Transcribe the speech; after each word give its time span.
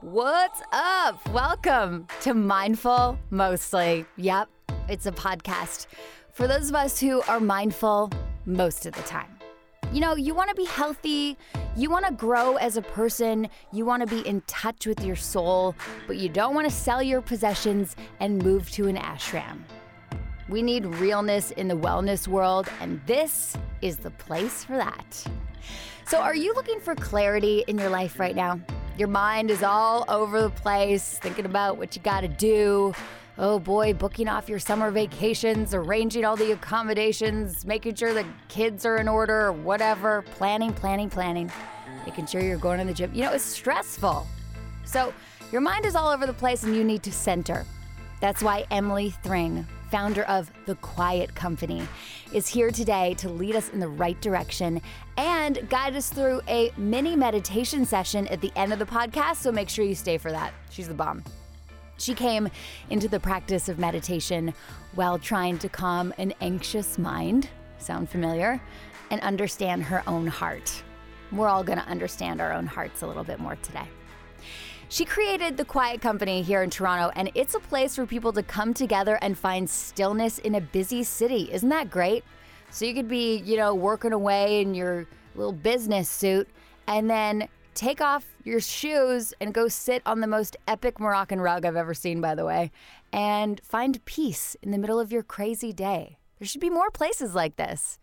What's 0.00 0.62
up? 0.70 1.28
Welcome 1.30 2.06
to 2.20 2.32
Mindful 2.32 3.18
Mostly. 3.30 4.06
Yep, 4.14 4.48
it's 4.88 5.06
a 5.06 5.10
podcast 5.10 5.88
for 6.32 6.46
those 6.46 6.68
of 6.68 6.76
us 6.76 7.00
who 7.00 7.20
are 7.22 7.40
mindful 7.40 8.12
most 8.46 8.86
of 8.86 8.92
the 8.92 9.02
time. 9.02 9.36
You 9.92 10.00
know, 10.00 10.14
you 10.14 10.36
want 10.36 10.50
to 10.50 10.54
be 10.54 10.66
healthy, 10.66 11.36
you 11.76 11.90
want 11.90 12.06
to 12.06 12.12
grow 12.12 12.54
as 12.58 12.76
a 12.76 12.82
person, 12.82 13.48
you 13.72 13.84
want 13.84 14.00
to 14.02 14.06
be 14.06 14.24
in 14.24 14.40
touch 14.42 14.86
with 14.86 15.04
your 15.04 15.16
soul, 15.16 15.74
but 16.06 16.16
you 16.16 16.28
don't 16.28 16.54
want 16.54 16.68
to 16.68 16.72
sell 16.72 17.02
your 17.02 17.20
possessions 17.20 17.96
and 18.20 18.40
move 18.40 18.70
to 18.70 18.86
an 18.86 18.96
ashram. 18.96 19.62
We 20.48 20.62
need 20.62 20.86
realness 20.86 21.50
in 21.50 21.66
the 21.66 21.76
wellness 21.76 22.28
world, 22.28 22.68
and 22.80 23.00
this 23.06 23.56
is 23.82 23.96
the 23.96 24.12
place 24.12 24.62
for 24.62 24.76
that. 24.76 25.24
So, 26.06 26.20
are 26.20 26.36
you 26.36 26.54
looking 26.54 26.78
for 26.78 26.94
clarity 26.94 27.64
in 27.66 27.78
your 27.78 27.90
life 27.90 28.20
right 28.20 28.36
now? 28.36 28.60
Your 28.98 29.06
mind 29.06 29.52
is 29.52 29.62
all 29.62 30.04
over 30.08 30.42
the 30.42 30.50
place, 30.50 31.18
thinking 31.18 31.44
about 31.44 31.78
what 31.78 31.94
you 31.94 32.02
got 32.02 32.22
to 32.22 32.28
do. 32.28 32.92
Oh 33.38 33.60
boy, 33.60 33.94
booking 33.94 34.26
off 34.26 34.48
your 34.48 34.58
summer 34.58 34.90
vacations, 34.90 35.72
arranging 35.72 36.24
all 36.24 36.34
the 36.34 36.50
accommodations, 36.50 37.64
making 37.64 37.94
sure 37.94 38.12
the 38.12 38.26
kids 38.48 38.84
are 38.84 38.96
in 38.96 39.06
order, 39.06 39.46
or 39.46 39.52
whatever, 39.52 40.22
planning, 40.22 40.72
planning, 40.72 41.08
planning, 41.08 41.48
making 42.06 42.26
sure 42.26 42.40
you're 42.40 42.58
going 42.58 42.80
to 42.80 42.84
the 42.84 42.92
gym. 42.92 43.12
You 43.14 43.22
know, 43.22 43.32
it's 43.32 43.44
stressful. 43.44 44.26
So, 44.84 45.14
your 45.52 45.60
mind 45.60 45.86
is 45.86 45.94
all 45.94 46.08
over 46.08 46.26
the 46.26 46.32
place 46.32 46.64
and 46.64 46.74
you 46.74 46.82
need 46.82 47.04
to 47.04 47.12
center. 47.12 47.64
That's 48.20 48.42
why 48.42 48.66
Emily 48.68 49.10
Thring 49.22 49.64
founder 49.90 50.24
of 50.24 50.50
The 50.66 50.74
Quiet 50.76 51.34
Company, 51.34 51.86
is 52.32 52.48
here 52.48 52.70
today 52.70 53.14
to 53.14 53.28
lead 53.28 53.56
us 53.56 53.70
in 53.70 53.80
the 53.80 53.88
right 53.88 54.20
direction 54.20 54.80
and 55.16 55.68
guide 55.68 55.96
us 55.96 56.10
through 56.10 56.40
a 56.48 56.72
mini 56.76 57.16
meditation 57.16 57.84
session 57.84 58.26
at 58.28 58.40
the 58.40 58.52
end 58.56 58.72
of 58.72 58.78
the 58.78 58.86
podcast. 58.86 59.36
So 59.36 59.52
make 59.52 59.68
sure 59.68 59.84
you 59.84 59.94
stay 59.94 60.18
for 60.18 60.30
that. 60.30 60.52
She's 60.70 60.88
the 60.88 60.94
bomb. 60.94 61.24
She 61.98 62.14
came 62.14 62.48
into 62.90 63.08
the 63.08 63.18
practice 63.18 63.68
of 63.68 63.78
meditation 63.78 64.54
while 64.94 65.18
trying 65.18 65.58
to 65.58 65.68
calm 65.68 66.14
an 66.18 66.32
anxious 66.40 66.98
mind, 66.98 67.48
sound 67.78 68.08
familiar, 68.08 68.60
and 69.10 69.20
understand 69.22 69.82
her 69.84 70.02
own 70.06 70.26
heart. 70.26 70.82
We're 71.32 71.48
all 71.48 71.64
going 71.64 71.78
to 71.78 71.86
understand 71.86 72.40
our 72.40 72.52
own 72.52 72.66
hearts 72.66 73.02
a 73.02 73.06
little 73.06 73.24
bit 73.24 73.40
more 73.40 73.56
today. 73.56 73.88
She 74.90 75.04
created 75.04 75.58
the 75.58 75.66
Quiet 75.66 76.00
Company 76.00 76.40
here 76.40 76.62
in 76.62 76.70
Toronto, 76.70 77.12
and 77.14 77.30
it's 77.34 77.54
a 77.54 77.60
place 77.60 77.94
for 77.94 78.06
people 78.06 78.32
to 78.32 78.42
come 78.42 78.72
together 78.72 79.18
and 79.20 79.36
find 79.36 79.68
stillness 79.68 80.38
in 80.38 80.54
a 80.54 80.62
busy 80.62 81.04
city. 81.04 81.50
Isn't 81.52 81.68
that 81.68 81.90
great? 81.90 82.24
So 82.70 82.86
you 82.86 82.94
could 82.94 83.06
be, 83.06 83.36
you 83.44 83.58
know, 83.58 83.74
working 83.74 84.14
away 84.14 84.62
in 84.62 84.74
your 84.74 85.06
little 85.34 85.52
business 85.52 86.08
suit 86.08 86.48
and 86.86 87.10
then 87.10 87.48
take 87.74 88.00
off 88.00 88.24
your 88.44 88.60
shoes 88.60 89.34
and 89.42 89.52
go 89.52 89.68
sit 89.68 90.00
on 90.06 90.20
the 90.20 90.26
most 90.26 90.56
epic 90.66 90.98
Moroccan 90.98 91.42
rug 91.42 91.66
I've 91.66 91.76
ever 91.76 91.92
seen, 91.92 92.22
by 92.22 92.34
the 92.34 92.46
way, 92.46 92.70
and 93.12 93.60
find 93.62 94.02
peace 94.06 94.56
in 94.62 94.70
the 94.70 94.78
middle 94.78 94.98
of 94.98 95.12
your 95.12 95.22
crazy 95.22 95.72
day. 95.74 96.16
There 96.38 96.48
should 96.48 96.62
be 96.62 96.70
more 96.70 96.90
places 96.90 97.34
like 97.34 97.56
this. 97.56 97.98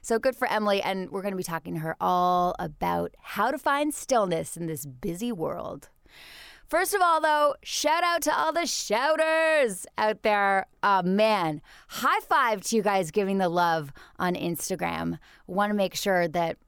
So 0.00 0.18
good 0.18 0.36
for 0.36 0.48
Emily, 0.48 0.80
and 0.80 1.10
we're 1.10 1.22
going 1.22 1.32
to 1.32 1.38
be 1.38 1.42
talking 1.42 1.74
to 1.74 1.80
her 1.80 1.96
all 2.00 2.56
about 2.58 3.14
how 3.20 3.50
to 3.50 3.58
find 3.58 3.92
stillness 3.92 4.56
in 4.56 4.66
this 4.66 4.86
busy 4.86 5.32
world. 5.32 5.90
First 6.70 6.94
of 6.94 7.00
all, 7.02 7.20
though, 7.20 7.56
shout 7.64 8.04
out 8.04 8.22
to 8.22 8.32
all 8.32 8.52
the 8.52 8.64
shouters 8.64 9.86
out 9.98 10.22
there. 10.22 10.66
Uh, 10.84 11.02
man, 11.04 11.62
high 11.88 12.20
five 12.20 12.60
to 12.60 12.76
you 12.76 12.82
guys 12.82 13.10
giving 13.10 13.38
the 13.38 13.48
love 13.48 13.92
on 14.20 14.36
Instagram. 14.36 15.18
Want 15.48 15.70
to 15.70 15.74
make 15.74 15.96
sure 15.96 16.28
that 16.28 16.58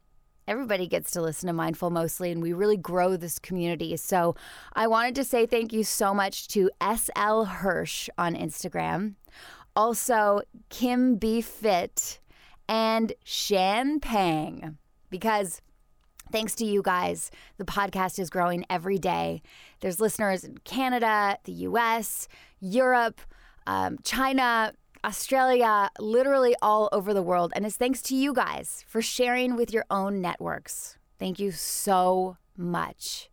everybody 0.49 0.89
gets 0.89 1.13
to 1.13 1.23
listen 1.23 1.47
to 1.47 1.53
Mindful 1.53 1.91
mostly, 1.91 2.33
and 2.33 2.43
we 2.43 2.53
really 2.53 2.77
grow 2.77 3.17
this 3.17 3.39
community. 3.39 3.97
So 3.97 4.35
I 4.73 4.89
wanted 4.89 5.15
to 5.15 5.25
say 5.25 5.47
thank 5.47 5.73
you 5.73 5.85
so 5.85 6.13
much 6.13 6.49
to 6.49 6.69
SL 6.83 7.43
Hirsch 7.45 8.09
on 8.19 8.35
Instagram, 8.35 9.15
also 9.77 10.41
Kim 10.69 11.15
B. 11.15 11.41
Fit, 11.41 12.19
and 12.69 13.13
Shan 13.23 14.01
Pang, 14.01 14.79
because 15.11 15.63
Thanks 16.33 16.55
to 16.57 16.65
you 16.65 16.81
guys, 16.81 17.31
the 17.59 17.65
podcast 17.67 18.19
is 18.19 18.31
growing 18.31 18.65
every 18.71 18.99
day. 18.99 19.43
There's 19.81 20.01
listeners 20.01 20.45
in 20.45 20.57
Canada, 20.65 21.37
the 21.45 21.53
US, 21.53 22.27
Europe, 22.59 23.21
um, 23.67 23.99
China, 24.03 24.73
Australia, 25.05 25.91
literally 26.01 26.57
all 26.63 26.89
over 26.91 27.13
the 27.13 27.23
world. 27.23 27.53
And 27.55 27.67
it's 27.67 27.77
thanks 27.77 28.01
to 28.03 28.17
you 28.17 28.33
guys 28.33 28.83
for 28.89 29.03
sharing 29.03 29.57
with 29.57 29.75
your 29.75 29.85
own 29.91 30.23
networks. 30.23 30.97
Thank 31.19 31.39
you 31.39 31.51
so 31.51 32.39
much. 32.57 33.29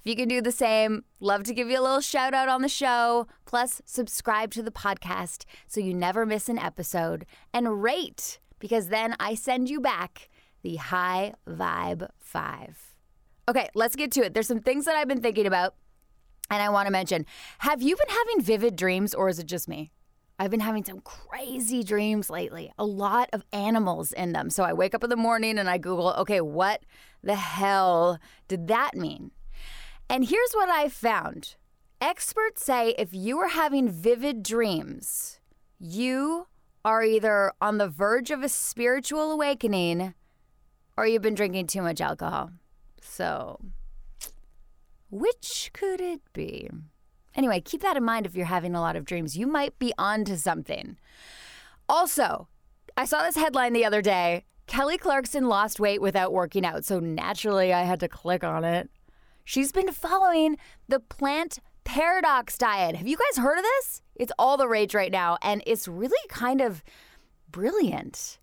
If 0.00 0.06
you 0.06 0.16
can 0.16 0.26
do 0.26 0.42
the 0.42 0.50
same, 0.50 1.04
love 1.20 1.44
to 1.44 1.54
give 1.54 1.70
you 1.70 1.78
a 1.78 1.80
little 1.80 2.00
shout 2.00 2.34
out 2.34 2.48
on 2.48 2.62
the 2.62 2.68
show. 2.68 3.28
Plus, 3.44 3.80
subscribe 3.84 4.50
to 4.54 4.64
the 4.64 4.72
podcast 4.72 5.44
so 5.68 5.80
you 5.80 5.94
never 5.94 6.26
miss 6.26 6.48
an 6.48 6.58
episode 6.58 7.24
and 7.54 7.84
rate 7.84 8.40
because 8.58 8.88
then 8.88 9.14
I 9.20 9.36
send 9.36 9.70
you 9.70 9.80
back 9.80 10.28
the 10.62 10.76
High 10.76 11.34
Vibe 11.48 12.08
5. 12.20 12.96
Okay, 13.48 13.68
let's 13.74 13.96
get 13.96 14.12
to 14.12 14.24
it. 14.24 14.34
There's 14.34 14.48
some 14.48 14.60
things 14.60 14.84
that 14.84 14.96
I've 14.96 15.08
been 15.08 15.20
thinking 15.20 15.46
about 15.46 15.74
and 16.50 16.62
I 16.62 16.68
want 16.68 16.86
to 16.86 16.92
mention. 16.92 17.26
Have 17.58 17.82
you 17.82 17.96
been 17.96 18.14
having 18.14 18.42
vivid 18.42 18.76
dreams 18.76 19.14
or 19.14 19.28
is 19.28 19.38
it 19.38 19.46
just 19.46 19.68
me? 19.68 19.90
I've 20.38 20.50
been 20.50 20.60
having 20.60 20.84
some 20.84 21.00
crazy 21.00 21.82
dreams 21.82 22.28
lately, 22.28 22.72
a 22.78 22.84
lot 22.84 23.28
of 23.32 23.44
animals 23.52 24.12
in 24.12 24.32
them. 24.32 24.50
So 24.50 24.64
I 24.64 24.72
wake 24.72 24.94
up 24.94 25.04
in 25.04 25.10
the 25.10 25.16
morning 25.16 25.58
and 25.58 25.68
I 25.68 25.78
Google, 25.78 26.12
okay, 26.14 26.40
what 26.40 26.84
the 27.22 27.36
hell 27.36 28.18
did 28.48 28.68
that 28.68 28.96
mean? 28.96 29.30
And 30.08 30.28
here's 30.28 30.52
what 30.52 30.68
I 30.68 30.88
found 30.88 31.56
experts 32.00 32.64
say 32.64 32.94
if 32.98 33.14
you 33.14 33.38
are 33.38 33.48
having 33.48 33.88
vivid 33.88 34.42
dreams, 34.42 35.40
you 35.78 36.48
are 36.84 37.04
either 37.04 37.52
on 37.60 37.78
the 37.78 37.88
verge 37.88 38.30
of 38.30 38.42
a 38.42 38.48
spiritual 38.48 39.30
awakening 39.30 40.14
or 40.96 41.06
you've 41.06 41.22
been 41.22 41.34
drinking 41.34 41.66
too 41.66 41.82
much 41.82 42.00
alcohol. 42.00 42.50
So, 43.00 43.60
which 45.10 45.70
could 45.72 46.00
it 46.00 46.20
be? 46.32 46.68
Anyway, 47.34 47.60
keep 47.60 47.80
that 47.82 47.96
in 47.96 48.04
mind 48.04 48.26
if 48.26 48.34
you're 48.34 48.46
having 48.46 48.74
a 48.74 48.80
lot 48.80 48.96
of 48.96 49.04
dreams. 49.04 49.36
You 49.36 49.46
might 49.46 49.78
be 49.78 49.92
onto 49.96 50.36
something. 50.36 50.96
Also, 51.88 52.48
I 52.96 53.04
saw 53.04 53.22
this 53.22 53.36
headline 53.36 53.72
the 53.72 53.84
other 53.84 54.02
day 54.02 54.44
Kelly 54.66 54.96
Clarkson 54.96 55.48
lost 55.48 55.80
weight 55.80 56.00
without 56.00 56.32
working 56.32 56.64
out. 56.64 56.84
So 56.84 57.00
naturally, 57.00 57.72
I 57.72 57.82
had 57.82 58.00
to 58.00 58.08
click 58.08 58.44
on 58.44 58.64
it. 58.64 58.90
She's 59.44 59.72
been 59.72 59.90
following 59.92 60.56
the 60.88 61.00
plant 61.00 61.58
paradox 61.84 62.56
diet. 62.56 62.96
Have 62.96 63.08
you 63.08 63.16
guys 63.16 63.42
heard 63.42 63.58
of 63.58 63.64
this? 63.64 64.02
It's 64.14 64.32
all 64.38 64.56
the 64.56 64.68
rage 64.68 64.94
right 64.94 65.10
now, 65.10 65.36
and 65.42 65.62
it's 65.66 65.88
really 65.88 66.16
kind 66.28 66.60
of 66.60 66.82
brilliant. 67.50 68.38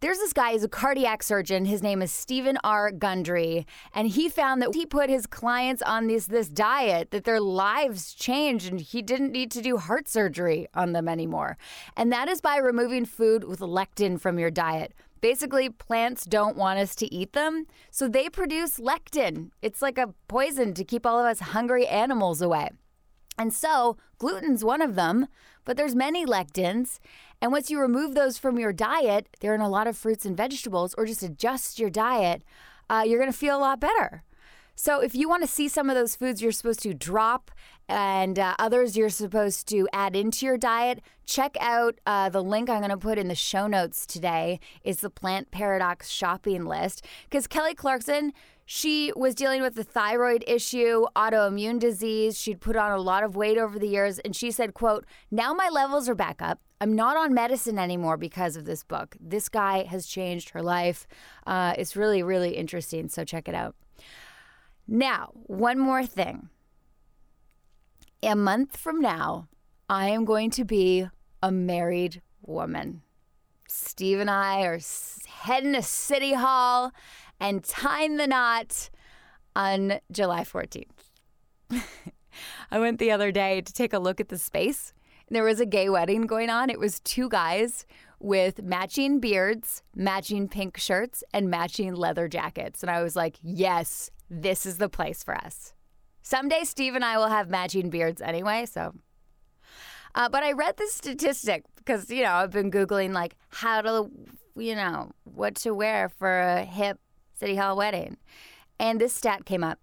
There's 0.00 0.16
this 0.16 0.32
guy, 0.32 0.52
he's 0.52 0.64
a 0.64 0.68
cardiac 0.68 1.22
surgeon. 1.22 1.66
His 1.66 1.82
name 1.82 2.00
is 2.00 2.10
Steven 2.10 2.56
R. 2.64 2.90
Gundry. 2.90 3.66
And 3.94 4.08
he 4.08 4.30
found 4.30 4.62
that 4.62 4.74
he 4.74 4.86
put 4.86 5.10
his 5.10 5.26
clients 5.26 5.82
on 5.82 6.06
this, 6.06 6.26
this 6.26 6.48
diet, 6.48 7.10
that 7.10 7.24
their 7.24 7.38
lives 7.38 8.14
changed, 8.14 8.70
and 8.70 8.80
he 8.80 9.02
didn't 9.02 9.30
need 9.30 9.50
to 9.50 9.60
do 9.60 9.76
heart 9.76 10.08
surgery 10.08 10.66
on 10.72 10.92
them 10.92 11.06
anymore. 11.06 11.58
And 11.98 12.10
that 12.12 12.30
is 12.30 12.40
by 12.40 12.56
removing 12.56 13.04
food 13.04 13.44
with 13.44 13.60
lectin 13.60 14.18
from 14.18 14.38
your 14.38 14.50
diet. 14.50 14.94
Basically, 15.20 15.68
plants 15.68 16.24
don't 16.24 16.56
want 16.56 16.78
us 16.78 16.94
to 16.94 17.14
eat 17.14 17.34
them, 17.34 17.66
so 17.90 18.08
they 18.08 18.30
produce 18.30 18.80
lectin. 18.80 19.50
It's 19.60 19.82
like 19.82 19.98
a 19.98 20.14
poison 20.28 20.72
to 20.74 20.84
keep 20.84 21.04
all 21.04 21.18
of 21.18 21.26
us 21.26 21.40
hungry 21.40 21.86
animals 21.86 22.40
away. 22.40 22.70
And 23.40 23.54
so, 23.54 23.96
gluten's 24.18 24.62
one 24.62 24.82
of 24.82 24.96
them, 24.96 25.26
but 25.64 25.78
there's 25.78 25.94
many 25.94 26.26
lectins. 26.26 26.98
And 27.40 27.50
once 27.50 27.70
you 27.70 27.80
remove 27.80 28.14
those 28.14 28.36
from 28.36 28.58
your 28.58 28.70
diet, 28.70 29.34
they're 29.40 29.54
in 29.54 29.62
a 29.62 29.68
lot 29.70 29.86
of 29.86 29.96
fruits 29.96 30.26
and 30.26 30.36
vegetables, 30.36 30.94
or 30.98 31.06
just 31.06 31.22
adjust 31.22 31.78
your 31.78 31.88
diet, 31.88 32.42
uh, 32.90 33.02
you're 33.06 33.18
going 33.18 33.32
to 33.32 33.38
feel 33.38 33.56
a 33.56 33.58
lot 33.58 33.80
better. 33.80 34.24
So, 34.74 35.00
if 35.00 35.14
you 35.14 35.26
want 35.26 35.42
to 35.42 35.48
see 35.48 35.68
some 35.68 35.88
of 35.88 35.96
those 35.96 36.16
foods 36.16 36.42
you're 36.42 36.52
supposed 36.52 36.82
to 36.82 36.92
drop 36.92 37.50
and 37.88 38.38
uh, 38.38 38.56
others 38.58 38.94
you're 38.94 39.08
supposed 39.08 39.66
to 39.68 39.88
add 39.90 40.14
into 40.14 40.44
your 40.44 40.58
diet, 40.58 41.00
check 41.24 41.56
out 41.60 41.98
uh, 42.04 42.28
the 42.28 42.42
link 42.42 42.68
I'm 42.68 42.80
going 42.80 42.90
to 42.90 42.98
put 42.98 43.16
in 43.16 43.28
the 43.28 43.34
show 43.34 43.66
notes 43.66 44.04
today. 44.04 44.60
Is 44.84 45.00
the 45.00 45.08
Plant 45.08 45.50
Paradox 45.50 46.10
shopping 46.10 46.66
list 46.66 47.06
because 47.24 47.46
Kelly 47.46 47.74
Clarkson 47.74 48.34
she 48.72 49.12
was 49.16 49.34
dealing 49.34 49.62
with 49.62 49.76
a 49.78 49.82
thyroid 49.82 50.44
issue, 50.46 51.04
autoimmune 51.16 51.80
disease. 51.80 52.38
She'd 52.38 52.60
put 52.60 52.76
on 52.76 52.92
a 52.92 53.00
lot 53.00 53.24
of 53.24 53.34
weight 53.34 53.58
over 53.58 53.80
the 53.80 53.88
years 53.88 54.20
and 54.20 54.34
she 54.36 54.52
said, 54.52 54.74
quote, 54.74 55.04
"Now 55.28 55.52
my 55.52 55.68
levels 55.68 56.08
are 56.08 56.14
back 56.14 56.40
up. 56.40 56.60
I'm 56.80 56.94
not 56.94 57.16
on 57.16 57.34
medicine 57.34 57.80
anymore 57.80 58.16
because 58.16 58.54
of 58.54 58.66
this 58.66 58.84
book. 58.84 59.16
This 59.18 59.48
guy 59.48 59.82
has 59.82 60.06
changed 60.06 60.50
her 60.50 60.62
life. 60.62 61.08
Uh, 61.48 61.74
it's 61.76 61.96
really, 61.96 62.22
really 62.22 62.50
interesting. 62.50 63.08
So 63.08 63.24
check 63.24 63.48
it 63.48 63.56
out. 63.56 63.74
Now, 64.86 65.32
one 65.46 65.80
more 65.80 66.06
thing. 66.06 66.48
A 68.22 68.36
month 68.36 68.76
from 68.76 69.00
now, 69.00 69.48
I 69.88 70.10
am 70.10 70.24
going 70.24 70.50
to 70.50 70.64
be 70.64 71.08
a 71.42 71.50
married 71.50 72.22
woman. 72.46 73.02
Steve 73.66 74.20
and 74.20 74.30
I 74.30 74.62
are 74.62 74.80
heading 75.26 75.72
to 75.72 75.82
City 75.82 76.34
Hall 76.34 76.92
and 77.40 77.64
tying 77.64 78.16
the 78.16 78.26
knot 78.26 78.90
on 79.56 80.00
July 80.12 80.44
14th. 80.44 80.86
I 82.70 82.78
went 82.78 82.98
the 82.98 83.10
other 83.10 83.32
day 83.32 83.60
to 83.60 83.72
take 83.72 83.92
a 83.92 83.98
look 83.98 84.20
at 84.20 84.28
the 84.28 84.38
space. 84.38 84.92
There 85.30 85.44
was 85.44 85.60
a 85.60 85.66
gay 85.66 85.88
wedding 85.88 86.22
going 86.22 86.50
on. 86.50 86.70
It 86.70 86.78
was 86.78 87.00
two 87.00 87.28
guys 87.28 87.86
with 88.18 88.62
matching 88.62 89.20
beards, 89.20 89.82
matching 89.94 90.48
pink 90.48 90.76
shirts, 90.76 91.24
and 91.32 91.48
matching 91.48 91.94
leather 91.94 92.28
jackets. 92.28 92.82
And 92.82 92.90
I 92.90 93.02
was 93.02 93.16
like, 93.16 93.36
yes, 93.42 94.10
this 94.28 94.66
is 94.66 94.78
the 94.78 94.88
place 94.88 95.22
for 95.22 95.34
us. 95.34 95.72
Someday, 96.22 96.64
Steve 96.64 96.94
and 96.94 97.04
I 97.04 97.16
will 97.16 97.28
have 97.28 97.48
matching 97.48 97.90
beards 97.90 98.20
anyway. 98.20 98.66
So, 98.66 98.92
uh, 100.14 100.28
but 100.28 100.42
I 100.42 100.52
read 100.52 100.76
this 100.76 100.94
statistic 100.94 101.64
because, 101.76 102.10
you 102.10 102.22
know, 102.22 102.32
I've 102.32 102.50
been 102.50 102.70
Googling 102.70 103.12
like 103.12 103.36
how 103.48 103.80
to, 103.80 104.10
you 104.56 104.74
know, 104.74 105.12
what 105.24 105.54
to 105.56 105.72
wear 105.72 106.08
for 106.08 106.40
a 106.40 106.64
hip 106.64 106.98
City 107.40 107.56
Hall 107.56 107.74
wedding. 107.74 108.18
And 108.78 109.00
this 109.00 109.14
stat 109.14 109.46
came 109.46 109.64
up. 109.64 109.80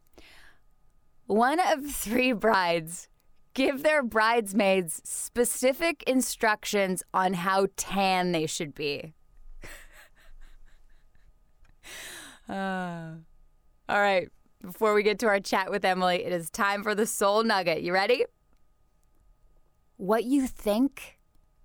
One 1.25 1.59
of 1.59 1.91
three 1.91 2.31
brides 2.31 3.09
give 3.55 3.81
their 3.81 4.03
bridesmaids 4.03 5.01
specific 5.03 6.03
instructions 6.03 7.01
on 7.15 7.33
how 7.33 7.67
tan 7.75 8.31
they 8.31 8.45
should 8.45 8.75
be. 8.75 9.15
uh, 12.47 13.13
all 13.89 13.99
right, 13.99 14.29
before 14.61 14.93
we 14.93 15.01
get 15.01 15.17
to 15.19 15.27
our 15.27 15.39
chat 15.39 15.71
with 15.71 15.83
Emily, 15.83 16.23
it 16.23 16.31
is 16.31 16.51
time 16.51 16.83
for 16.83 16.93
the 16.93 17.07
soul 17.07 17.43
nugget. 17.43 17.81
You 17.81 17.91
ready? 17.91 18.23
What 19.97 20.25
you 20.25 20.45
think, 20.45 21.17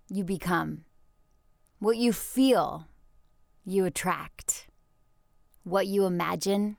you 0.08 0.24
become. 0.24 0.86
What 1.78 1.98
you 1.98 2.14
feel, 2.14 2.86
you 3.66 3.84
attract. 3.84 4.68
What 5.64 5.86
you 5.86 6.06
imagine, 6.06 6.76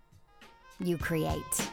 you 0.80 0.98
create. 0.98 1.70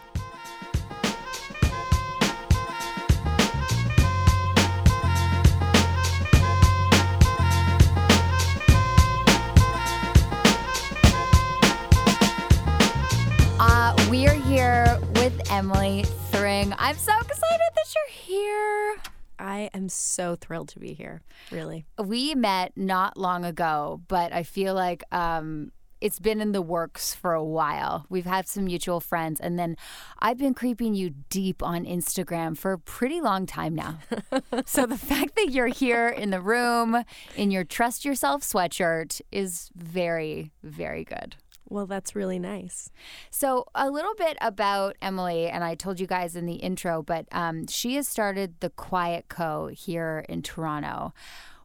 We 14.10 14.26
are 14.26 14.34
here 14.34 14.98
with 15.14 15.52
Emily 15.52 16.02
Thring. 16.32 16.74
I'm 16.76 16.96
so 16.96 17.12
excited 17.16 17.70
that 17.76 17.94
you're 17.94 18.12
here. 18.12 18.96
I 19.38 19.70
am 19.72 19.88
so 19.88 20.34
thrilled 20.34 20.70
to 20.70 20.80
be 20.80 20.94
here, 20.94 21.22
really. 21.52 21.86
We 21.96 22.34
met 22.34 22.72
not 22.76 23.16
long 23.16 23.44
ago, 23.44 24.00
but 24.08 24.32
I 24.32 24.42
feel 24.42 24.74
like 24.74 25.04
um, 25.12 25.70
it's 26.00 26.18
been 26.18 26.40
in 26.40 26.52
the 26.52 26.62
works 26.62 27.14
for 27.14 27.34
a 27.34 27.44
while. 27.44 28.06
We've 28.08 28.26
had 28.26 28.48
some 28.48 28.64
mutual 28.64 29.00
friends, 29.00 29.40
and 29.40 29.58
then 29.58 29.76
I've 30.18 30.38
been 30.38 30.54
creeping 30.54 30.94
you 30.94 31.10
deep 31.28 31.62
on 31.62 31.84
Instagram 31.84 32.56
for 32.56 32.72
a 32.72 32.78
pretty 32.78 33.20
long 33.20 33.46
time 33.46 33.74
now. 33.74 33.98
so 34.66 34.86
the 34.86 34.98
fact 34.98 35.36
that 35.36 35.50
you're 35.50 35.66
here 35.66 36.08
in 36.08 36.30
the 36.30 36.40
room 36.40 37.04
in 37.36 37.50
your 37.50 37.64
Trust 37.64 38.04
Yourself 38.04 38.42
sweatshirt 38.42 39.20
is 39.30 39.70
very, 39.74 40.52
very 40.62 41.04
good. 41.04 41.36
Well, 41.68 41.86
that's 41.86 42.16
really 42.16 42.40
nice. 42.40 42.90
So, 43.30 43.64
a 43.76 43.88
little 43.88 44.14
bit 44.16 44.36
about 44.40 44.96
Emily, 45.00 45.46
and 45.46 45.62
I 45.62 45.76
told 45.76 46.00
you 46.00 46.06
guys 46.06 46.34
in 46.34 46.46
the 46.46 46.54
intro, 46.54 47.00
but 47.00 47.26
um, 47.30 47.68
she 47.68 47.94
has 47.94 48.08
started 48.08 48.54
the 48.58 48.70
Quiet 48.70 49.26
Co 49.28 49.68
here 49.68 50.26
in 50.28 50.42
Toronto. 50.42 51.14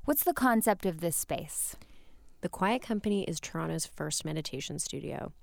What's 0.03 0.23
the 0.23 0.33
concept 0.33 0.85
of 0.85 1.01
this 1.01 1.15
space? 1.15 1.75
The 2.45 2.49
Quiet 2.49 2.83
Company 2.83 3.23
is 3.23 3.39
Toronto's 3.39 3.87
first 3.87 4.23
meditation 4.23 4.77
studio. 4.77 5.33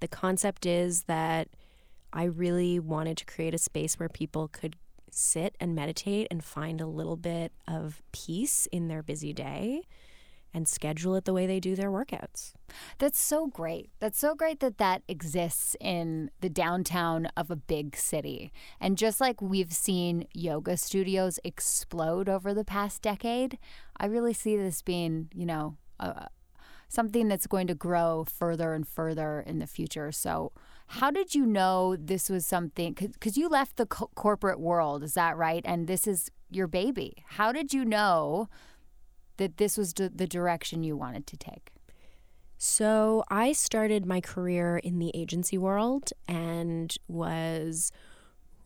The 0.00 0.08
concept 0.08 0.64
is 0.64 1.02
that 1.02 1.48
I 2.14 2.24
really 2.24 2.78
wanted 2.78 3.18
to 3.18 3.26
create 3.26 3.52
a 3.52 3.58
space 3.58 3.98
where 3.98 4.08
people 4.08 4.48
could 4.48 4.76
sit 5.10 5.54
and 5.60 5.74
meditate 5.74 6.28
and 6.30 6.42
find 6.42 6.80
a 6.80 6.86
little 6.86 7.18
bit 7.18 7.52
of 7.68 8.00
peace 8.12 8.66
in 8.72 8.88
their 8.88 9.02
busy 9.02 9.34
day 9.34 9.82
and 10.54 10.66
schedule 10.66 11.14
it 11.14 11.26
the 11.26 11.34
way 11.34 11.46
they 11.46 11.60
do 11.60 11.76
their 11.76 11.90
workouts. 11.90 12.54
That's 12.96 13.20
so 13.20 13.46
great. 13.46 13.90
That's 13.98 14.18
so 14.18 14.34
great 14.34 14.60
that 14.60 14.78
that 14.78 15.02
exists 15.08 15.76
in 15.78 16.30
the 16.40 16.48
downtown 16.48 17.26
of 17.36 17.50
a 17.50 17.56
big 17.56 17.98
city. 17.98 18.50
And 18.80 18.96
just 18.96 19.20
like 19.20 19.42
we've 19.42 19.74
seen 19.74 20.26
yoga 20.32 20.78
studios 20.78 21.38
explode 21.44 22.30
over 22.30 22.54
the 22.54 22.64
past 22.64 23.02
decade, 23.02 23.58
I 23.98 24.06
really 24.06 24.32
see 24.32 24.56
this 24.56 24.80
being, 24.80 25.28
you 25.34 25.44
know, 25.44 25.76
uh, 26.00 26.26
something 26.88 27.28
that's 27.28 27.46
going 27.46 27.68
to 27.68 27.74
grow 27.74 28.24
further 28.28 28.74
and 28.74 28.86
further 28.86 29.40
in 29.46 29.58
the 29.58 29.66
future. 29.66 30.10
So, 30.10 30.52
how 30.88 31.10
did 31.12 31.34
you 31.36 31.46
know 31.46 31.94
this 31.96 32.28
was 32.28 32.44
something? 32.44 32.94
Because 32.94 33.36
you 33.36 33.48
left 33.48 33.76
the 33.76 33.86
co- 33.86 34.10
corporate 34.16 34.58
world, 34.58 35.04
is 35.04 35.14
that 35.14 35.36
right? 35.36 35.62
And 35.64 35.86
this 35.86 36.08
is 36.08 36.30
your 36.50 36.66
baby. 36.66 37.24
How 37.26 37.52
did 37.52 37.72
you 37.72 37.84
know 37.84 38.48
that 39.36 39.58
this 39.58 39.78
was 39.78 39.94
the 39.94 40.26
direction 40.26 40.82
you 40.82 40.96
wanted 40.96 41.28
to 41.28 41.36
take? 41.36 41.70
So 42.58 43.24
I 43.30 43.52
started 43.52 44.04
my 44.04 44.20
career 44.20 44.76
in 44.76 44.98
the 44.98 45.10
agency 45.14 45.56
world 45.56 46.12
and 46.28 46.94
was 47.08 47.90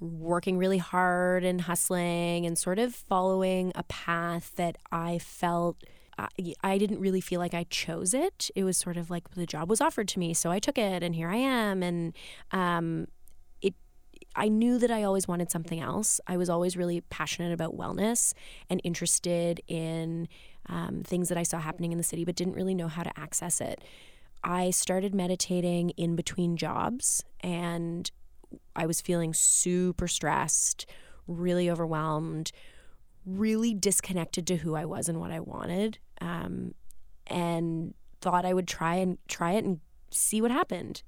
working 0.01 0.59
really 0.59 0.79
hard 0.79 1.45
and 1.45 1.61
hustling 1.61 2.45
and 2.45 2.59
sort 2.59 2.81
of 2.81 2.93
following 2.93 3.71
a 3.77 3.85
path 3.85 4.53
that 4.57 4.79
I 4.91 5.19
felt 5.19 5.85
I, 6.19 6.29
I 6.63 6.79
didn't 6.79 7.01
really 7.01 7.21
feel 7.21 7.41
like 7.41 7.55
I 7.55 7.65
chose 7.65 8.15
it. 8.15 8.51
It 8.55 8.65
was 8.65 8.77
sort 8.77 8.97
of 8.97 9.11
like 9.11 9.31
the 9.35 9.47
job 9.47 9.69
was 9.69 9.81
offered 9.81 10.09
to 10.09 10.19
me, 10.19 10.35
so 10.35 10.51
I 10.51 10.59
took 10.59 10.79
it, 10.79 11.03
and 11.03 11.15
here 11.15 11.29
I 11.29 11.37
am. 11.37 11.83
And 11.83 12.15
um, 12.53 13.07
it, 13.61 13.75
I 14.37 14.49
knew 14.49 14.79
that 14.79 14.91
I 14.91 15.03
always 15.03 15.27
wanted 15.27 15.51
something 15.51 15.81
else. 15.81 16.21
I 16.27 16.37
was 16.37 16.49
always 16.49 16.77
really 16.77 17.01
passionate 17.03 17.53
about 17.53 17.77
wellness 17.77 18.33
and 18.71 18.81
interested 18.85 19.61
in 19.67 20.29
um, 20.69 21.03
things 21.05 21.29
that 21.29 21.39
I 21.39 21.43
saw 21.43 21.59
happening 21.59 21.93
in 21.93 21.99
the 21.99 22.05
city, 22.05 22.25
but 22.25 22.37
didn't 22.37 22.55
really 22.55 22.75
know 22.75 22.89
how 22.89 23.03
to 23.03 23.19
access 23.19 23.61
it. 23.61 23.83
I 24.43 24.71
started 24.71 25.15
meditating 25.15 25.91
in 25.91 26.17
between 26.17 26.57
jobs 26.57 27.25
and 27.41 28.11
I 28.77 28.87
was 28.87 29.01
feeling 29.01 29.33
super 29.35 30.07
stressed, 30.07 30.87
really 31.27 31.71
overwhelmed, 31.71 32.53
really 33.27 33.75
disconnected 33.75 34.47
to 34.49 34.57
who 34.57 34.75
I 34.75 34.85
was 34.85 35.09
and 35.09 35.21
what 35.21 35.31
I 35.31 35.41
wanted, 35.41 35.99
um, 36.21 36.75
and 37.27 37.95
thought 38.21 38.45
I 38.45 38.55
would 38.55 38.69
try 38.69 38.97
and 38.97 39.19
try 39.29 39.53
it 39.53 39.65
and 39.65 39.81
see 40.11 40.41
what 40.41 40.51
happened. 40.51 41.03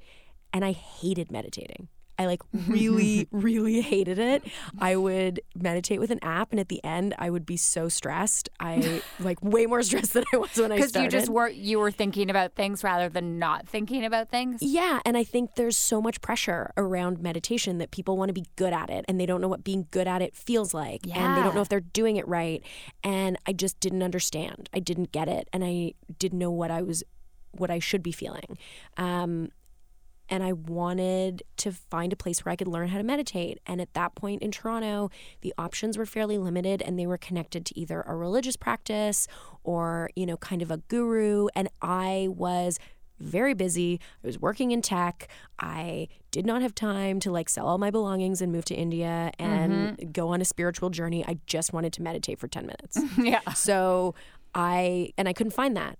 And 0.52 0.64
I 0.64 0.72
hated 0.72 1.30
meditating. 1.30 1.88
I 2.18 2.26
like 2.26 2.42
really, 2.52 3.28
really 3.32 3.80
hated 3.80 4.18
it. 4.18 4.42
I 4.78 4.96
would 4.96 5.40
meditate 5.54 6.00
with 6.00 6.10
an 6.10 6.18
app, 6.22 6.50
and 6.50 6.60
at 6.60 6.68
the 6.68 6.82
end, 6.84 7.14
I 7.18 7.30
would 7.30 7.44
be 7.44 7.56
so 7.56 7.88
stressed. 7.88 8.48
I 8.58 9.02
like 9.20 9.42
way 9.42 9.66
more 9.66 9.82
stressed 9.82 10.14
than 10.14 10.24
I 10.32 10.38
was 10.38 10.56
when 10.56 10.72
I 10.72 10.76
started. 10.78 10.92
Because 10.92 11.02
you 11.02 11.08
just 11.08 11.28
were 11.30 11.48
you 11.48 11.78
were 11.78 11.90
thinking 11.90 12.30
about 12.30 12.54
things 12.54 12.82
rather 12.82 13.08
than 13.08 13.38
not 13.38 13.68
thinking 13.68 14.04
about 14.04 14.30
things. 14.30 14.62
Yeah, 14.62 15.00
and 15.04 15.16
I 15.16 15.24
think 15.24 15.56
there's 15.56 15.76
so 15.76 16.00
much 16.00 16.20
pressure 16.20 16.72
around 16.76 17.20
meditation 17.20 17.78
that 17.78 17.90
people 17.90 18.16
want 18.16 18.30
to 18.30 18.34
be 18.34 18.46
good 18.56 18.72
at 18.72 18.90
it, 18.90 19.04
and 19.08 19.20
they 19.20 19.26
don't 19.26 19.40
know 19.40 19.48
what 19.48 19.64
being 19.64 19.86
good 19.90 20.08
at 20.08 20.22
it 20.22 20.34
feels 20.34 20.72
like, 20.72 21.04
yeah. 21.04 21.18
and 21.18 21.36
they 21.36 21.42
don't 21.42 21.54
know 21.54 21.62
if 21.62 21.68
they're 21.68 21.80
doing 21.80 22.16
it 22.16 22.26
right. 22.26 22.62
And 23.04 23.38
I 23.46 23.52
just 23.52 23.78
didn't 23.80 24.02
understand. 24.02 24.70
I 24.72 24.78
didn't 24.78 25.12
get 25.12 25.28
it, 25.28 25.48
and 25.52 25.64
I 25.64 25.94
didn't 26.18 26.38
know 26.38 26.50
what 26.50 26.70
I 26.70 26.82
was 26.82 27.02
what 27.52 27.70
I 27.70 27.78
should 27.78 28.02
be 28.02 28.12
feeling. 28.12 28.58
Um, 28.96 29.50
and 30.28 30.42
I 30.42 30.52
wanted 30.52 31.42
to 31.58 31.72
find 31.72 32.12
a 32.12 32.16
place 32.16 32.44
where 32.44 32.52
I 32.52 32.56
could 32.56 32.68
learn 32.68 32.88
how 32.88 32.98
to 32.98 33.04
meditate. 33.04 33.60
And 33.66 33.80
at 33.80 33.94
that 33.94 34.14
point 34.14 34.42
in 34.42 34.50
Toronto, 34.50 35.10
the 35.40 35.54
options 35.56 35.96
were 35.96 36.06
fairly 36.06 36.38
limited 36.38 36.82
and 36.82 36.98
they 36.98 37.06
were 37.06 37.18
connected 37.18 37.64
to 37.66 37.78
either 37.78 38.02
a 38.02 38.16
religious 38.16 38.56
practice 38.56 39.28
or, 39.62 40.10
you 40.16 40.26
know, 40.26 40.36
kind 40.36 40.62
of 40.62 40.70
a 40.70 40.78
guru. 40.78 41.48
And 41.54 41.68
I 41.80 42.28
was 42.30 42.78
very 43.18 43.54
busy. 43.54 44.00
I 44.22 44.26
was 44.26 44.38
working 44.38 44.72
in 44.72 44.82
tech. 44.82 45.28
I 45.58 46.08
did 46.30 46.44
not 46.44 46.60
have 46.62 46.74
time 46.74 47.18
to 47.20 47.30
like 47.30 47.48
sell 47.48 47.66
all 47.66 47.78
my 47.78 47.90
belongings 47.90 48.42
and 48.42 48.52
move 48.52 48.66
to 48.66 48.74
India 48.74 49.32
and 49.38 49.72
mm-hmm. 49.96 50.10
go 50.12 50.28
on 50.28 50.40
a 50.40 50.44
spiritual 50.44 50.90
journey. 50.90 51.24
I 51.24 51.38
just 51.46 51.72
wanted 51.72 51.92
to 51.94 52.02
meditate 52.02 52.38
for 52.38 52.48
10 52.48 52.66
minutes. 52.66 52.98
yeah. 53.18 53.52
So 53.52 54.14
I, 54.54 55.12
and 55.16 55.28
I 55.28 55.32
couldn't 55.32 55.52
find 55.52 55.76
that. 55.76 55.98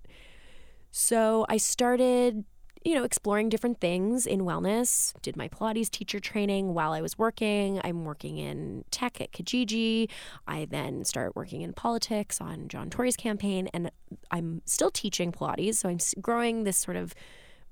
So 0.91 1.47
I 1.49 1.57
started 1.57 2.45
you 2.87 2.95
know, 2.95 3.03
exploring 3.03 3.49
different 3.49 3.81
things 3.81 4.27
in 4.27 4.43
wellness. 4.43 5.13
Did 5.21 5.37
my 5.37 5.49
Pilates 5.49 5.91
teacher 5.91 6.21
training 6.21 6.73
while 6.73 6.93
I 6.93 7.01
was 7.01 7.19
working. 7.19 7.81
I'm 7.83 8.05
working 8.05 8.39
in 8.39 8.85
tech 8.93 9.21
at 9.21 9.33
Kijiji. 9.33 10.09
I 10.47 10.67
then 10.71 11.05
start 11.05 11.35
working 11.35 11.63
in 11.63 11.73
politics 11.73 12.41
on 12.41 12.69
John 12.69 12.89
Tory's 12.89 13.17
campaign, 13.17 13.69
and 13.75 13.91
I'm 14.31 14.63
still 14.67 14.93
teaching 14.93 15.33
Pilates. 15.33 15.75
So 15.75 15.89
I'm 15.89 15.99
growing 16.21 16.63
this 16.63 16.77
sort 16.77 16.97
of 16.97 17.13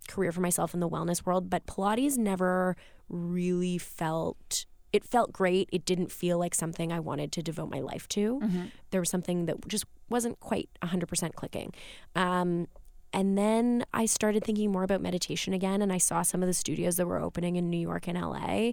career 0.08 0.32
for 0.32 0.40
myself 0.40 0.74
in 0.74 0.80
the 0.80 0.88
wellness 0.88 1.24
world. 1.24 1.48
But 1.48 1.64
Pilates 1.66 2.18
never 2.18 2.76
really 3.08 3.78
felt 3.78 4.66
it 4.92 5.04
felt 5.04 5.32
great. 5.32 5.68
It 5.72 5.84
didn't 5.84 6.10
feel 6.10 6.38
like 6.38 6.56
something 6.56 6.92
I 6.92 6.98
wanted 6.98 7.30
to 7.32 7.42
devote 7.42 7.70
my 7.70 7.80
life 7.80 8.08
to. 8.10 8.40
Mm-hmm. 8.40 8.64
There 8.90 9.00
was 9.00 9.10
something 9.10 9.46
that 9.46 9.66
just 9.68 9.86
wasn't 10.08 10.38
quite 10.40 10.68
100% 10.82 11.34
clicking. 11.34 11.72
Um, 12.14 12.68
and 13.14 13.38
then 13.38 13.84
I 13.94 14.06
started 14.06 14.42
thinking 14.44 14.72
more 14.72 14.82
about 14.82 15.00
meditation 15.00 15.54
again, 15.54 15.80
and 15.80 15.92
I 15.92 15.98
saw 15.98 16.22
some 16.22 16.42
of 16.42 16.48
the 16.48 16.52
studios 16.52 16.96
that 16.96 17.06
were 17.06 17.20
opening 17.20 17.54
in 17.54 17.70
New 17.70 17.78
York 17.78 18.08
and 18.08 18.20
LA. 18.20 18.72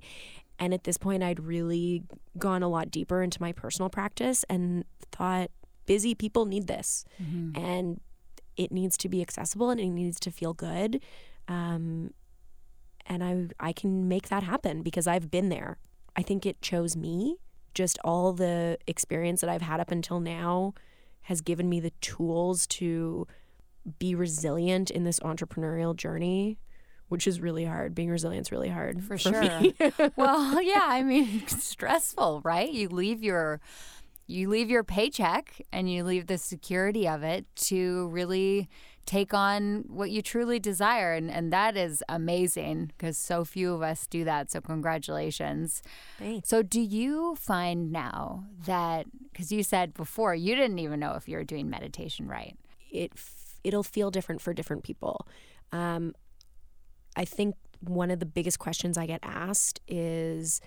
And 0.58 0.74
at 0.74 0.84
this 0.84 0.98
point, 0.98 1.22
I'd 1.22 1.40
really 1.40 2.02
gone 2.40 2.64
a 2.64 2.68
lot 2.68 2.90
deeper 2.90 3.22
into 3.22 3.40
my 3.40 3.52
personal 3.52 3.88
practice 3.88 4.44
and 4.50 4.84
thought 5.12 5.52
busy 5.86 6.16
people 6.16 6.46
need 6.46 6.66
this. 6.66 7.06
Mm-hmm. 7.22 7.64
And 7.64 8.02
it 8.58 8.72
needs 8.72 8.98
to 8.98 9.10
be 9.10 9.22
accessible 9.22 9.70
and 9.70 9.80
it 9.80 9.90
needs 9.90 10.20
to 10.22 10.32
feel 10.32 10.54
good. 10.54 11.04
Um, 11.48 12.12
and 13.06 13.24
I, 13.24 13.48
I 13.60 13.74
can 13.74 14.08
make 14.08 14.30
that 14.30 14.42
happen 14.42 14.82
because 14.82 15.06
I've 15.06 15.30
been 15.30 15.50
there. 15.50 15.78
I 16.16 16.24
think 16.24 16.48
it 16.48 16.64
chose 16.64 16.96
me. 16.96 17.38
Just 17.76 18.00
all 18.04 18.34
the 18.34 18.80
experience 18.88 19.42
that 19.42 19.52
I've 19.52 19.62
had 19.62 19.80
up 19.80 19.92
until 19.92 20.20
now 20.20 20.74
has 21.24 21.42
given 21.42 21.70
me 21.70 21.80
the 21.80 21.92
tools 22.02 22.66
to 22.68 23.28
be 24.00 24.16
resilient 24.16 24.90
in 24.90 25.04
this 25.04 25.20
entrepreneurial 25.20 25.96
journey 25.96 26.60
which 27.12 27.28
is 27.28 27.42
really 27.42 27.66
hard. 27.66 27.94
Being 27.94 28.10
resilient 28.10 28.48
is 28.48 28.54
really 28.54 28.70
hard 28.70 29.04
for, 29.04 29.18
for 29.18 29.34
sure. 29.34 30.12
well, 30.16 30.62
yeah, 30.62 30.86
I 30.86 31.04
mean, 31.04 31.46
stressful, 31.48 32.40
right? 32.46 32.72
You 32.72 32.88
leave 32.88 33.22
your 33.22 33.60
you 34.28 34.48
leave 34.48 34.70
your 34.70 34.86
paycheck 34.86 35.62
and 35.74 35.92
you 35.92 36.06
leave 36.06 36.28
the 36.28 36.38
security 36.38 37.10
of 37.10 37.22
it 37.22 37.46
to 37.56 38.08
really 38.08 38.70
take 39.06 39.34
on 39.34 39.84
what 39.88 40.10
you 40.10 40.22
truly 40.22 40.58
desire 40.58 41.12
and, 41.12 41.30
and 41.30 41.52
that 41.52 41.76
is 41.76 42.02
amazing 42.08 42.92
because 42.98 43.18
so 43.18 43.44
few 43.44 43.74
of 43.74 43.82
us 43.82 44.06
do 44.08 44.24
that 44.24 44.50
so 44.52 44.62
congratulations 44.62 45.82
Thanks. 46.20 46.48
so 46.48 46.62
do 46.62 46.80
you 46.80 47.36
find 47.36 47.92
now 47.92 48.46
that 48.68 49.08
because 49.34 49.52
you 49.52 49.64
said 49.64 49.94
before 49.96 50.36
you 50.36 50.56
didn't 50.56 50.80
even 50.80 51.00
know 51.00 51.16
if 51.16 51.28
you 51.28 51.36
were 51.36 51.44
doing 51.44 51.68
meditation 51.68 52.28
right 52.28 52.56
it 52.92 53.12
it'll 53.64 53.84
feel 53.84 54.12
different 54.12 54.42
for 54.42 54.54
different 54.54 54.84
people 54.84 55.28
um, 55.72 56.14
I 57.16 57.26
think 57.26 57.56
one 57.82 58.12
of 58.12 58.20
the 58.20 58.26
biggest 58.26 58.60
questions 58.60 58.98
I 58.98 59.06
get 59.06 59.20
asked 59.24 59.82
is 59.88 60.62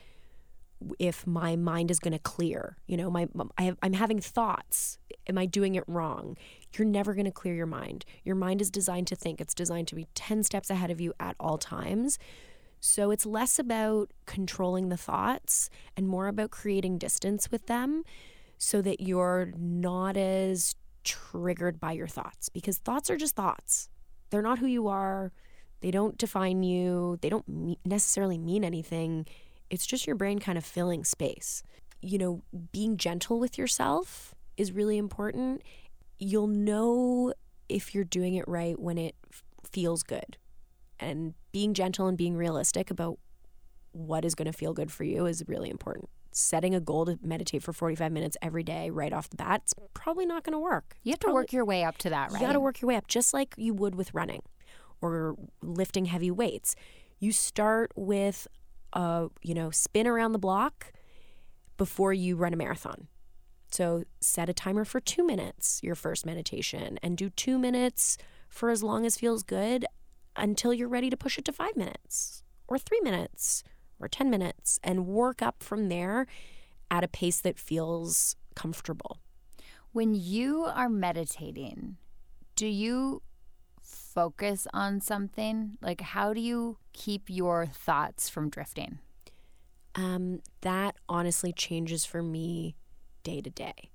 if 0.99 1.27
my 1.27 1.57
mind 1.57 1.91
is 1.91 1.99
going 1.99 2.13
to 2.13 2.19
clear. 2.19 2.77
You 2.87 2.97
know, 2.97 3.11
my 3.11 3.29
I 3.57 3.75
I'm 3.83 3.95
having 3.95 4.21
thoughts. 4.21 4.99
Am 5.27 5.39
I 5.39 5.47
doing 5.47 5.75
it 5.75 5.85
wrong? 5.87 6.37
You're 6.77 6.87
never 6.87 7.15
going 7.15 7.25
to 7.25 7.31
clear 7.31 7.55
your 7.55 7.67
mind. 7.67 8.05
Your 8.25 8.35
mind 8.35 8.61
is 8.61 8.71
designed 8.71 9.07
to 9.07 9.17
think. 9.17 9.41
It's 9.41 9.55
designed 9.55 9.89
to 9.89 9.95
be 9.95 10.07
10 10.15 10.43
steps 10.43 10.69
ahead 10.69 10.91
of 10.91 11.01
you 11.01 11.15
at 11.19 11.37
all 11.41 11.57
times. 11.57 12.19
So 12.81 13.11
it's 13.11 13.25
less 13.25 13.59
about 13.59 14.11
controlling 14.27 14.91
the 14.91 14.99
thoughts 14.99 15.71
and 15.97 16.07
more 16.07 16.27
about 16.27 16.51
creating 16.51 16.99
distance 16.99 17.51
with 17.51 17.67
them 17.67 18.05
so 18.59 18.83
that 18.83 19.01
you're 19.01 19.53
not 19.57 20.19
as 20.19 20.75
triggered 21.05 21.79
by 21.79 21.93
your 21.93 22.09
thoughts 22.09 22.49
because 22.49 22.79
thoughts 22.79 23.11
are 23.11 23.17
just 23.17 23.37
thoughts. 23.37 23.89
They're 24.31 24.43
not 24.43 24.59
who 24.59 24.67
you 24.67 24.89
are. 24.89 25.33
They 25.81 25.91
don't 25.91 26.17
define 26.17 26.63
you, 26.63 27.19
they 27.21 27.29
don't 27.29 27.47
me- 27.47 27.79
necessarily 27.85 28.39
mean 28.39 28.65
anything. 28.65 29.27
It's 29.69 29.87
just 29.87 30.07
your 30.07 30.17
brain 30.17 30.39
kind 30.39 30.57
of 30.57 30.65
filling 30.65 31.05
space. 31.05 31.63
You 32.01 32.19
know, 32.19 32.43
being 32.73 32.97
gentle 32.97 33.39
with 33.39 33.59
yourself 33.59 34.35
is 34.57 34.73
really 34.73 34.97
important. 34.97 35.63
You'll 36.19 36.47
know 36.47 37.35
if 37.69 37.95
you're 37.95 38.05
doing 38.05 38.35
it 38.35 38.47
right 38.47 38.79
when 38.79 38.99
it 38.99 39.15
f- 39.31 39.43
feels 39.71 40.03
good. 40.03 40.39
And 40.99 41.35
being 41.53 41.75
gentle 41.75 42.07
and 42.07 42.17
being 42.17 42.37
realistic 42.37 42.91
about 42.91 43.19
what 43.93 44.25
is 44.25 44.35
going 44.35 44.51
to 44.51 44.57
feel 44.57 44.73
good 44.73 44.91
for 44.91 45.05
you 45.05 45.27
is 45.27 45.45
really 45.47 45.71
important. 45.71 46.09
Setting 46.37 46.75
a 46.75 46.81
goal 46.81 47.07
to 47.07 47.17
meditate 47.23 47.63
for 47.63 47.73
45 47.73 48.11
minutes 48.11 48.37
every 48.43 48.65
day 48.65 48.91
right 48.91 49.13
off 49.13 49.31
the 49.31 49.37
bat, 49.37 49.61
it's 49.63 49.75
probably 49.95 50.27
not 50.27 50.43
going 50.43 50.53
to 50.53 50.59
work. 50.59 50.97
You 51.05 51.13
have 51.13 51.21
to 51.21 51.33
work 51.33 51.53
your 51.53 51.65
way 51.65 51.85
up 51.85 51.97
to 51.99 52.11
that, 52.11 52.33
right? 52.33 52.41
You 52.41 52.47
got 52.49 52.55
to 52.55 52.61
work 52.61 52.81
your 52.81 52.89
way 52.89 52.97
up, 52.97 53.07
just 53.07 53.33
like 53.33 53.55
you 53.57 53.73
would 53.73 53.95
with 53.95 54.13
running 54.13 54.43
or 55.01 55.37
lifting 55.63 56.07
heavy 56.07 56.33
weights. 56.33 56.75
You 57.21 57.31
start 57.31 57.93
with 57.95 58.49
a, 58.95 59.29
you 59.43 59.55
know, 59.55 59.71
spin 59.71 60.09
around 60.09 60.33
the 60.33 60.41
block 60.41 60.93
before 61.77 62.13
you 62.13 62.35
run 62.35 62.53
a 62.53 62.57
marathon. 62.57 63.07
So 63.71 64.03
set 64.21 64.49
a 64.49 64.53
timer 64.53 64.85
for 64.85 64.99
2 64.99 65.25
minutes 65.25 65.79
your 65.85 65.95
first 65.95 66.27
meditation 66.27 66.99
and 67.01 67.17
do 67.17 67.31
2 67.31 67.61
minutes 67.61 68.19
for 68.49 68.71
as 68.71 68.83
long 68.83 69.07
as 69.07 69.19
feels 69.19 69.45
good 69.45 69.87
until 70.35 70.75
you're 70.75 70.89
ready 70.89 71.11
to 71.11 71.17
push 71.17 71.39
it 71.39 71.45
to 71.45 71.53
5 71.53 71.77
minutes 71.77 72.43
or 72.67 72.77
3 72.77 73.01
minutes 73.03 73.63
or 74.05 74.09
10 74.09 74.31
minutes 74.31 74.79
and 74.85 75.07
work 75.07 75.43
up 75.43 75.63
from 75.63 75.89
there 75.89 76.27
at 76.91 77.03
a 77.03 77.09
pace 77.09 77.41
that 77.41 77.59
feels 77.59 78.37
comfortable. 78.55 79.19
When 79.93 80.15
you 80.15 80.65
are 80.65 80.89
meditating, 80.89 81.97
do 82.57 82.67
you 82.67 83.23
focus 83.81 84.67
on 84.73 85.01
something? 85.01 85.79
Like, 85.81 86.01
how 86.01 86.33
do 86.35 86.41
you 86.41 86.79
keep 86.93 87.25
your 87.29 87.67
thoughts 87.67 88.29
from 88.29 88.51
drifting? 88.51 88.99
Um, 89.95 90.41
that 90.61 90.97
honestly 91.09 91.53
changes 91.53 92.05
for 92.05 92.23
me 92.23 92.77
day 93.23 93.41
to 93.41 93.51
day. 93.51 93.91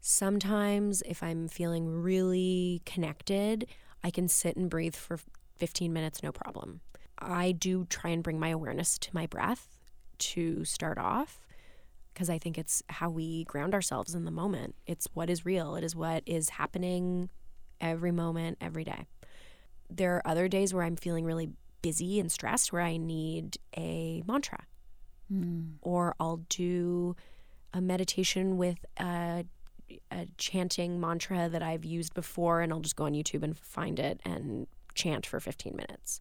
Sometimes, 0.00 1.02
if 1.02 1.22
I'm 1.22 1.48
feeling 1.48 1.88
really 1.88 2.82
connected, 2.84 3.66
I 4.02 4.10
can 4.10 4.28
sit 4.28 4.56
and 4.56 4.70
breathe 4.70 4.94
for 4.94 5.18
15 5.56 5.92
minutes, 5.92 6.22
no 6.22 6.30
problem. 6.30 6.80
I 7.18 7.52
do 7.52 7.86
try 7.86 8.10
and 8.10 8.22
bring 8.22 8.38
my 8.38 8.48
awareness 8.48 8.98
to 8.98 9.10
my 9.12 9.26
breath 9.26 9.68
to 10.18 10.64
start 10.64 10.98
off 10.98 11.46
because 12.12 12.28
I 12.28 12.38
think 12.38 12.58
it's 12.58 12.82
how 12.88 13.10
we 13.10 13.44
ground 13.44 13.74
ourselves 13.74 14.14
in 14.14 14.24
the 14.24 14.30
moment. 14.30 14.74
It's 14.86 15.06
what 15.14 15.30
is 15.30 15.44
real, 15.44 15.76
it 15.76 15.84
is 15.84 15.94
what 15.94 16.22
is 16.26 16.50
happening 16.50 17.28
every 17.80 18.12
moment, 18.12 18.58
every 18.60 18.84
day 18.84 19.06
there 19.90 20.16
are 20.16 20.26
other 20.26 20.48
days 20.48 20.74
where 20.74 20.84
I'm 20.84 20.96
feeling 20.96 21.24
really 21.24 21.50
busy 21.82 22.20
and 22.20 22.30
stressed 22.30 22.72
where 22.72 22.82
I 22.82 22.96
need 22.96 23.58
a 23.76 24.22
mantra. 24.26 24.64
Mm. 25.32 25.74
Or 25.82 26.14
I'll 26.18 26.42
do 26.48 27.16
a 27.72 27.80
meditation 27.80 28.56
with 28.56 28.84
a, 28.98 29.44
a, 30.10 30.26
chanting 30.38 31.00
mantra 31.00 31.48
that 31.48 31.62
I've 31.62 31.84
used 31.84 32.14
before, 32.14 32.62
and 32.62 32.72
I'll 32.72 32.80
just 32.80 32.96
go 32.96 33.04
on 33.04 33.12
YouTube 33.12 33.42
and 33.42 33.56
find 33.56 33.98
it 33.98 34.20
and 34.24 34.66
chant 34.94 35.26
for 35.26 35.38
15 35.38 35.76
minutes. 35.76 36.20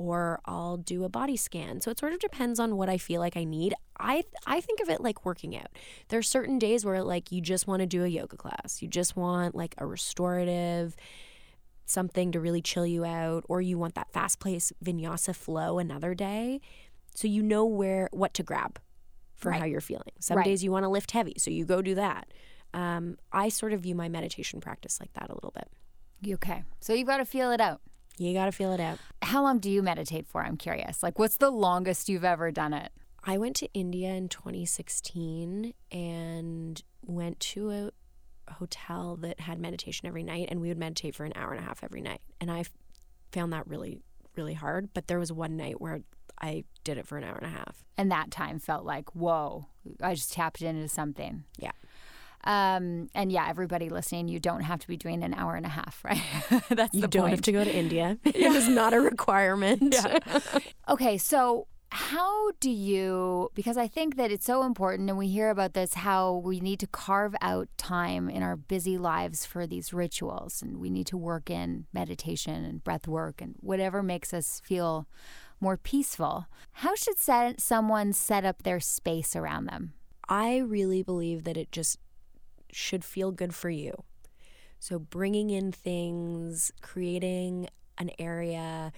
Or 0.00 0.40
I'll 0.46 0.78
do 0.78 1.04
a 1.04 1.10
body 1.10 1.36
scan. 1.36 1.82
So 1.82 1.90
it 1.90 1.98
sort 1.98 2.14
of 2.14 2.20
depends 2.20 2.58
on 2.58 2.76
what 2.78 2.88
I 2.88 2.96
feel 2.96 3.20
like 3.20 3.36
I 3.36 3.44
need. 3.44 3.74
I 3.98 4.24
I 4.46 4.62
think 4.62 4.80
of 4.80 4.88
it 4.88 5.02
like 5.02 5.26
working 5.26 5.54
out. 5.54 5.68
There 6.08 6.18
are 6.18 6.22
certain 6.22 6.58
days 6.58 6.86
where 6.86 7.02
like 7.02 7.30
you 7.30 7.42
just 7.42 7.66
want 7.66 7.80
to 7.80 7.86
do 7.86 8.02
a 8.02 8.08
yoga 8.08 8.38
class. 8.38 8.80
You 8.80 8.88
just 8.88 9.14
want 9.14 9.54
like 9.54 9.74
a 9.76 9.86
restorative 9.86 10.96
something 11.84 12.32
to 12.32 12.40
really 12.40 12.62
chill 12.62 12.86
you 12.86 13.04
out, 13.04 13.44
or 13.48 13.60
you 13.60 13.76
want 13.76 13.94
that 13.96 14.10
fast 14.10 14.40
paced 14.40 14.72
vinyasa 14.82 15.34
flow 15.34 15.78
another 15.78 16.14
day. 16.14 16.60
So 17.14 17.28
you 17.28 17.42
know 17.42 17.66
where 17.66 18.08
what 18.12 18.32
to 18.34 18.42
grab 18.42 18.80
for 19.36 19.50
right. 19.50 19.60
how 19.60 19.66
you're 19.66 19.82
feeling. 19.82 20.12
Some 20.18 20.38
right. 20.38 20.46
days 20.46 20.64
you 20.64 20.72
want 20.72 20.84
to 20.84 20.88
lift 20.88 21.10
heavy, 21.10 21.34
so 21.36 21.50
you 21.50 21.66
go 21.66 21.82
do 21.82 21.94
that. 21.96 22.32
Um, 22.72 23.18
I 23.32 23.50
sort 23.50 23.74
of 23.74 23.80
view 23.80 23.94
my 23.94 24.08
meditation 24.08 24.60
practice 24.60 24.98
like 24.98 25.12
that 25.14 25.28
a 25.28 25.34
little 25.34 25.52
bit. 25.52 25.68
Okay. 26.34 26.64
So 26.80 26.92
you've 26.92 27.08
got 27.08 27.18
to 27.18 27.24
feel 27.24 27.50
it 27.50 27.60
out. 27.60 27.80
You 28.20 28.34
got 28.34 28.44
to 28.44 28.52
feel 28.52 28.74
it 28.74 28.80
out. 28.80 28.98
How 29.22 29.42
long 29.42 29.60
do 29.60 29.70
you 29.70 29.82
meditate 29.82 30.26
for? 30.26 30.44
I'm 30.44 30.58
curious. 30.58 31.02
Like, 31.02 31.18
what's 31.18 31.38
the 31.38 31.48
longest 31.48 32.10
you've 32.10 32.22
ever 32.22 32.50
done 32.50 32.74
it? 32.74 32.92
I 33.24 33.38
went 33.38 33.56
to 33.56 33.72
India 33.72 34.10
in 34.10 34.28
2016 34.28 35.72
and 35.90 36.82
went 37.00 37.40
to 37.40 37.70
a 37.70 38.52
hotel 38.52 39.16
that 39.22 39.40
had 39.40 39.58
meditation 39.58 40.06
every 40.06 40.22
night, 40.22 40.48
and 40.50 40.60
we 40.60 40.68
would 40.68 40.76
meditate 40.76 41.14
for 41.14 41.24
an 41.24 41.32
hour 41.34 41.52
and 41.52 41.64
a 41.64 41.66
half 41.66 41.82
every 41.82 42.02
night. 42.02 42.20
And 42.42 42.50
I 42.50 42.64
found 43.32 43.54
that 43.54 43.66
really, 43.66 44.02
really 44.36 44.54
hard. 44.54 44.90
But 44.92 45.06
there 45.06 45.18
was 45.18 45.32
one 45.32 45.56
night 45.56 45.80
where 45.80 46.00
I 46.42 46.64
did 46.84 46.98
it 46.98 47.06
for 47.06 47.16
an 47.16 47.24
hour 47.24 47.36
and 47.36 47.46
a 47.46 47.56
half. 47.56 47.86
And 47.96 48.12
that 48.12 48.30
time 48.30 48.58
felt 48.58 48.84
like, 48.84 49.14
whoa, 49.14 49.68
I 50.02 50.14
just 50.14 50.34
tapped 50.34 50.60
into 50.60 50.88
something. 50.88 51.44
Yeah. 51.56 51.72
Um, 52.44 53.10
and 53.14 53.30
yeah, 53.30 53.48
everybody 53.48 53.90
listening, 53.90 54.28
you 54.28 54.40
don't 54.40 54.62
have 54.62 54.80
to 54.80 54.88
be 54.88 54.96
doing 54.96 55.22
an 55.22 55.34
hour 55.34 55.56
and 55.56 55.66
a 55.66 55.70
half, 55.70 56.00
right? 56.04 56.22
That's 56.70 56.94
you 56.94 57.06
don't 57.06 57.22
point. 57.22 57.30
have 57.32 57.42
to 57.42 57.52
go 57.52 57.64
to 57.64 57.74
India. 57.74 58.18
It 58.24 58.36
is 58.36 58.68
not 58.68 58.94
a 58.94 59.00
requirement. 59.00 59.94
Yeah. 59.94 60.18
okay, 60.88 61.18
so 61.18 61.66
how 61.92 62.52
do 62.60 62.70
you, 62.70 63.50
because 63.54 63.76
I 63.76 63.88
think 63.88 64.16
that 64.16 64.30
it's 64.30 64.46
so 64.46 64.62
important, 64.62 65.08
and 65.10 65.18
we 65.18 65.28
hear 65.28 65.50
about 65.50 65.74
this, 65.74 65.94
how 65.94 66.36
we 66.36 66.60
need 66.60 66.78
to 66.80 66.86
carve 66.86 67.34
out 67.42 67.68
time 67.76 68.30
in 68.30 68.42
our 68.42 68.56
busy 68.56 68.96
lives 68.96 69.44
for 69.44 69.66
these 69.66 69.92
rituals, 69.92 70.62
and 70.62 70.78
we 70.78 70.88
need 70.88 71.06
to 71.08 71.16
work 71.16 71.50
in 71.50 71.86
meditation 71.92 72.64
and 72.64 72.82
breath 72.84 73.08
work 73.08 73.42
and 73.42 73.56
whatever 73.60 74.02
makes 74.02 74.32
us 74.32 74.62
feel 74.64 75.06
more 75.60 75.76
peaceful. 75.76 76.46
How 76.72 76.94
should 76.94 77.18
set, 77.18 77.60
someone 77.60 78.12
set 78.12 78.44
up 78.44 78.62
their 78.62 78.80
space 78.80 79.34
around 79.34 79.66
them? 79.66 79.92
I 80.28 80.58
really 80.58 81.02
believe 81.02 81.42
that 81.44 81.56
it 81.56 81.72
just 81.72 81.98
should 82.74 83.04
feel 83.04 83.30
good 83.30 83.54
for 83.54 83.70
you. 83.70 84.04
So, 84.78 84.98
bringing 84.98 85.50
in 85.50 85.72
things, 85.72 86.72
creating 86.80 87.68
an 87.98 88.10
area 88.18 88.92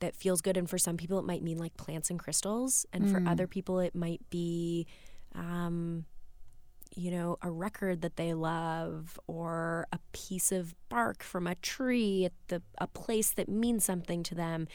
that 0.00 0.16
feels 0.16 0.40
good. 0.40 0.56
And 0.56 0.68
for 0.68 0.78
some 0.78 0.96
people, 0.96 1.18
it 1.18 1.24
might 1.24 1.42
mean 1.42 1.58
like 1.58 1.76
plants 1.76 2.10
and 2.10 2.18
crystals. 2.18 2.86
And 2.92 3.04
mm. 3.04 3.12
for 3.12 3.28
other 3.28 3.46
people, 3.46 3.78
it 3.80 3.94
might 3.94 4.22
be, 4.30 4.86
um, 5.34 6.06
you 6.96 7.10
know, 7.10 7.36
a 7.42 7.50
record 7.50 8.00
that 8.00 8.16
they 8.16 8.34
love 8.34 9.20
or 9.26 9.86
a 9.92 9.98
piece 10.12 10.50
of 10.50 10.74
bark 10.88 11.22
from 11.22 11.46
a 11.46 11.54
tree 11.56 12.24
at 12.24 12.32
the 12.48 12.62
a 12.78 12.86
place 12.86 13.30
that 13.30 13.48
means 13.48 13.84
something 13.84 14.22
to 14.24 14.34
them. 14.34 14.66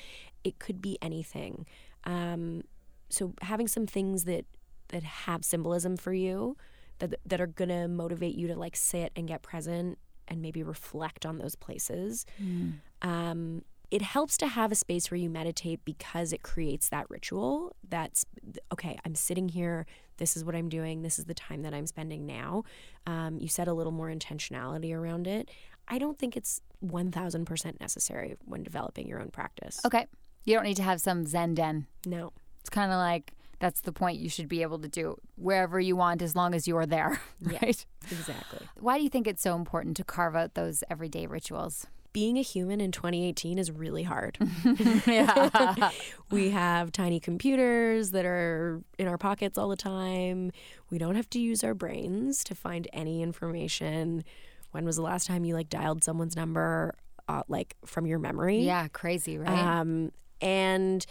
It 0.44 0.60
could 0.60 0.82
be 0.82 0.98
anything. 1.02 1.66
Um, 2.06 2.62
so 3.10 3.34
having 3.42 3.68
some 3.68 3.88
things 3.88 4.24
that 4.26 4.46
that 4.90 5.04
have 5.04 5.44
symbolism 5.44 5.98
for 5.98 6.14
you 6.14 6.56
that 7.00 7.16
that 7.26 7.42
are 7.42 7.48
going 7.48 7.70
to 7.70 7.88
motivate 7.88 8.36
you 8.36 8.48
to 8.48 8.56
like 8.56 8.76
sit 8.76 9.12
and 9.16 9.28
get 9.28 9.42
present 9.42 9.98
and 10.28 10.42
maybe 10.42 10.64
reflect 10.64 11.26
on 11.26 11.38
those 11.38 11.56
places. 11.56 12.26
Mm. 12.42 12.76
Um, 13.02 13.62
it 13.92 14.02
helps 14.02 14.38
to 14.38 14.48
have 14.48 14.72
a 14.72 14.76
space 14.76 15.12
where 15.12 15.20
you 15.20 15.30
meditate 15.30 15.86
because 15.86 16.34
it 16.34 16.42
creates 16.42 16.90
that 16.90 17.08
ritual 17.08 17.76
that's 17.88 18.26
okay 18.74 18.98
i'm 19.06 19.14
sitting 19.14 19.48
here 19.48 19.86
this 20.18 20.36
is 20.36 20.44
what 20.44 20.56
i'm 20.56 20.70
doing 20.70 21.04
this 21.04 21.20
is 21.20 21.26
the 21.26 21.36
time 21.36 21.62
that 21.62 21.74
i'm 21.74 21.86
spending 21.86 22.26
now. 22.26 22.64
Um, 23.08 23.38
you 23.40 23.48
set 23.48 23.68
a 23.68 23.74
little 23.74 23.92
more 23.92 24.10
intentionality 24.10 24.96
around 24.96 25.28
it. 25.28 25.50
I 25.88 25.98
don't 26.00 26.18
think 26.18 26.36
it's 26.36 26.62
1000% 26.84 27.80
necessary 27.80 28.36
when 28.46 28.64
developing 28.64 29.08
your 29.08 29.22
own 29.22 29.30
practice. 29.30 29.80
Okay. 29.86 30.08
You 30.44 30.56
don't 30.56 30.64
need 30.64 30.78
to 30.78 30.84
have 30.84 31.02
some 31.02 31.26
zen 31.26 31.54
den. 31.54 31.88
No. 32.06 32.32
It's 32.62 32.70
kind 32.70 32.92
of 32.92 32.98
like 32.98 33.34
that's 33.60 33.82
the 33.82 33.92
point 33.92 34.20
you 34.20 34.30
should 34.30 34.48
be 34.48 34.62
able 34.62 34.80
to 34.80 34.88
do 34.88 35.16
wherever 35.36 35.80
you 35.80 35.96
want 35.96 36.22
as 36.22 36.36
long 36.36 36.54
as 36.54 36.68
you're 36.68 36.86
there 36.86 37.20
right 37.42 37.86
exactly 38.12 38.60
why 38.80 38.98
do 38.98 39.04
you 39.04 39.10
think 39.10 39.28
it's 39.28 39.42
so 39.42 39.56
important 39.56 39.98
to 39.98 40.04
carve 40.04 40.36
out 40.36 40.54
those 40.54 40.84
everyday 40.90 41.26
rituals 41.26 41.88
being 42.16 42.38
a 42.38 42.42
human 42.42 42.80
in 42.80 42.94
2018 42.94 43.60
is 43.60 43.70
really 43.70 44.04
hard. 44.04 44.38
yeah. 45.06 45.92
we 46.32 46.50
have 46.52 46.90
tiny 46.94 47.20
computers 47.20 48.12
that 48.12 48.24
are 48.24 48.82
in 48.98 49.06
our 49.10 49.18
pockets 49.18 49.58
all 49.58 49.68
the 49.68 49.76
time. 49.76 50.50
We 50.90 50.98
don't 50.98 51.16
have 51.16 51.30
to 51.32 51.40
use 51.42 51.62
our 51.62 51.74
brains 51.74 52.42
to 52.46 52.56
find 52.56 52.88
any 52.94 53.22
information. 53.22 54.24
When 54.72 54.86
was 54.86 54.96
the 54.96 55.02
last 55.02 55.28
time 55.28 55.44
you 55.44 55.56
like 55.56 55.68
dialed 55.68 56.06
someone's 56.06 56.38
number 56.38 56.96
uh, 57.28 57.44
like 57.50 57.76
from 57.86 58.06
your 58.06 58.20
memory? 58.20 58.60
Yeah, 58.60 58.88
crazy, 58.88 59.38
right? 59.38 59.50
Um, 59.50 60.14
and 60.40 61.06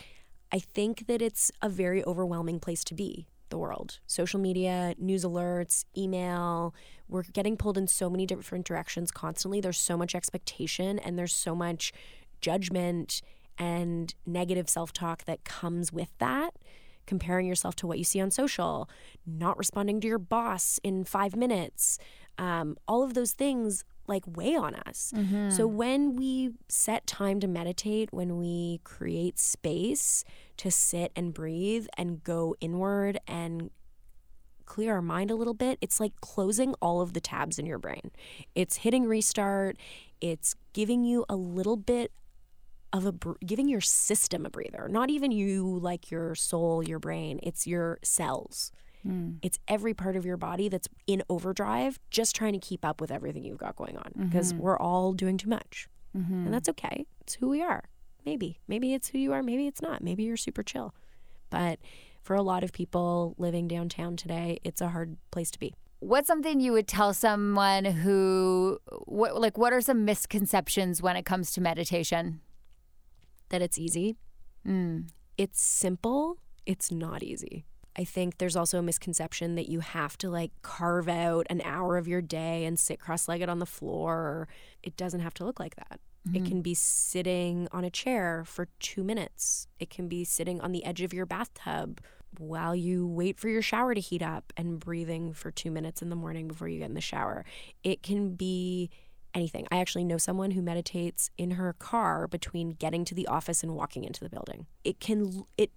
I 0.53 0.59
think 0.59 1.07
that 1.07 1.21
it's 1.21 1.51
a 1.63 1.69
very 1.69 2.05
overwhelming 2.05 2.61
place 2.61 2.85
to 2.85 2.95
be 2.95 3.27
the 3.51 3.59
world. 3.59 4.01
Social 4.07 4.41
media, 4.41 4.95
news 4.99 5.25
alerts, 5.25 5.85
email, 5.97 6.75
we're 7.09 7.23
getting 7.23 7.57
pulled 7.57 7.79
in 7.79 7.87
so 7.87 8.09
many 8.09 8.27
different 8.27 8.65
directions 8.67 9.11
constantly. 9.11 9.61
There's 9.61 9.79
so 9.79 9.97
much 9.97 10.15
expectation 10.15 10.99
and 10.99 11.19
there's 11.19 11.35
so 11.35 11.55
much 11.55 11.93
judgment 12.41 13.21
and 13.59 14.15
negative 14.27 14.69
self 14.69 14.93
talk 14.93 15.25
that 15.25 15.45
comes 15.45 15.93
with 15.93 16.17
that. 16.19 16.51
Comparing 17.07 17.47
yourself 17.47 17.77
to 17.77 17.87
what 17.87 17.99
you 17.99 18.05
see 18.05 18.21
on 18.21 18.31
social, 18.31 18.89
not 19.27 19.59
responding 19.59 20.01
to 20.01 20.09
your 20.09 20.19
boss 20.19 20.81
in 20.83 21.05
five 21.05 21.37
minutes, 21.37 21.99
um, 22.39 22.79
all 22.89 23.03
of 23.03 23.13
those 23.13 23.33
things 23.33 23.85
like 24.07 24.25
weigh 24.27 24.57
on 24.57 24.75
us. 24.75 25.13
Mm-hmm. 25.15 25.51
So 25.51 25.67
when 25.67 26.17
we 26.17 26.53
set 26.69 27.07
time 27.07 27.41
to 27.41 27.47
meditate, 27.47 28.13
when 28.13 28.39
we 28.39 28.81
create 28.85 29.39
space 29.39 30.25
to 30.59 30.71
sit 30.71 31.13
and 31.17 31.33
breathe 31.33 31.87
and 31.97 32.23
go 32.23 32.55
inward 32.61 33.19
and 33.27 33.71
clear 34.67 34.95
our 34.95 35.03
mind 35.03 35.31
a 35.31 35.35
little 35.35 35.55
bit, 35.55 35.79
it's 35.81 36.01
like 36.01 36.13
closing 36.21 36.75
all 36.81 37.01
of 37.01 37.13
the 37.13 37.21
tabs 37.21 37.59
in 37.59 37.67
your 37.67 37.79
brain. 37.79 38.11
It's 38.55 38.79
hitting 38.79 39.07
restart, 39.07 39.77
it's 40.21 40.55
giving 40.73 41.05
you 41.05 41.25
a 41.29 41.37
little 41.37 41.77
bit 41.77 42.13
of 42.93 43.07
a 43.07 43.15
giving 43.45 43.69
your 43.69 43.81
system 43.81 44.47
a 44.47 44.51
breather. 44.51 44.89
Not 44.89 45.11
even 45.11 45.33
you 45.33 45.79
like 45.81 46.11
your 46.11 46.35
soul, 46.35 46.83
your 46.83 47.01
brain, 47.01 47.41
it's 47.43 47.67
your 47.67 47.99
cells. 48.03 48.71
Mm. 49.07 49.39
It's 49.43 49.59
every 49.69 49.95
part 49.95 50.17
of 50.17 50.25
your 50.25 50.37
body 50.37 50.69
that's 50.69 50.89
in 51.07 51.23
overdrive, 51.29 51.99
just 52.11 52.35
trying 52.35 52.55
to 52.55 52.59
keep 52.59 52.85
up 52.85 53.01
with 53.01 53.11
everything 53.11 53.45
you've 53.45 53.59
got 53.59 53.77
going 53.77 53.97
on 53.97 54.13
because 54.17 54.53
mm-hmm. 54.53 54.63
we're 54.63 54.79
all 54.79 55.13
doing 55.13 55.37
too 55.37 55.49
much. 55.49 55.89
Mm-hmm. 56.17 56.47
And 56.47 56.55
that's 56.55 56.69
okay. 56.71 57.07
It's 57.21 57.35
who 57.35 57.49
we 57.49 57.63
are. 57.63 57.85
Maybe. 58.25 58.61
Maybe 58.67 58.95
it's 58.95 59.09
who 59.09 59.19
you 59.19 59.33
are. 59.33 59.43
Maybe 59.43 59.67
it's 59.67 59.83
not. 59.83 60.03
Maybe 60.03 60.25
you're 60.25 60.37
super 60.37 60.63
chill. 60.63 60.95
But 61.51 61.79
for 62.23 62.35
a 62.35 62.43
lot 62.43 62.65
of 62.65 62.73
people 62.73 63.35
living 63.37 63.69
downtown 63.69 64.17
today, 64.17 64.59
it's 64.65 64.81
a 64.81 64.89
hard 64.89 65.17
place 65.31 65.51
to 65.51 65.59
be. 65.59 65.75
What's 66.01 66.27
something 66.27 66.61
you 66.61 66.73
would 66.73 66.89
tell 66.89 67.15
someone 67.15 67.85
who, 67.85 68.79
what, 69.05 69.41
like, 69.41 69.57
what 69.59 69.73
are 69.73 69.81
some 69.81 70.05
misconceptions 70.05 71.03
when 71.03 71.17
it 71.17 71.25
comes 71.25 71.53
to 71.53 71.61
meditation? 71.61 72.41
That 73.51 73.63
it's 73.63 73.79
easy. 73.79 74.17
Mm. 74.67 75.09
It's 75.37 75.63
simple. 75.63 76.39
It's 76.67 76.91
not 76.91 77.23
easy. 77.23 77.67
I 77.97 78.05
think 78.05 78.39
there's 78.39 78.57
also 78.57 78.79
a 78.79 78.83
misconception 78.83 79.55
that 79.55 79.69
you 79.69 79.81
have 79.81 80.19
to 80.19 80.31
like 80.31 80.51
carve 80.63 81.09
out 81.09 81.47
an 81.49 81.61
hour 81.65 81.97
of 81.97 82.09
your 82.09 82.21
day 82.21 82.65
and 82.65 82.79
sit 82.79 82.99
cross 82.99 83.29
legged 83.29 83.49
on 83.49 83.61
the 83.61 83.67
floor. 83.67 84.49
It 84.83 84.97
doesn't 84.97 85.21
have 85.21 85.35
to 85.35 85.45
look 85.45 85.61
like 85.61 85.77
that. 85.77 86.01
Mm-hmm. 86.27 86.37
It 86.37 86.49
can 86.49 86.63
be 86.63 86.75
sitting 86.75 87.69
on 87.71 87.85
a 87.85 87.91
chair 87.91 88.45
for 88.47 88.69
two 88.81 89.05
minutes. 89.05 89.69
It 89.79 89.91
can 89.91 90.09
be 90.09 90.25
sitting 90.25 90.61
on 90.61 90.73
the 90.73 90.85
edge 90.85 91.03
of 91.03 91.13
your 91.13 91.27
bathtub 91.27 92.01
while 92.39 92.75
you 92.75 93.07
wait 93.07 93.39
for 93.39 93.49
your 93.49 93.63
shower 93.63 93.95
to 93.95 94.01
heat 94.01 94.23
up 94.23 94.53
and 94.57 94.81
breathing 94.81 95.33
for 95.33 95.51
two 95.51 95.71
minutes 95.71 96.03
in 96.03 96.09
the 96.09 96.17
morning 96.17 96.49
before 96.49 96.69
you 96.69 96.81
get 96.81 96.89
in 96.89 96.95
the 96.95 97.01
shower. 97.01 97.45
It 97.85 98.03
can 98.03 98.35
be 98.35 98.91
anything. 99.35 99.67
I 99.71 99.79
actually 99.79 100.05
know 100.05 100.19
someone 100.19 100.53
who 100.53 100.63
meditates 100.63 101.31
in 101.37 101.53
her 101.53 101.75
car 101.75 102.27
between 102.27 102.71
getting 102.71 103.05
to 103.07 103.15
the 103.15 103.27
office 103.27 103.63
and 103.63 103.75
walking 103.75 104.05
into 104.05 104.21
the 104.21 104.31
building. 104.31 104.67
It 104.85 105.01
can 105.01 105.45
it 105.59 105.71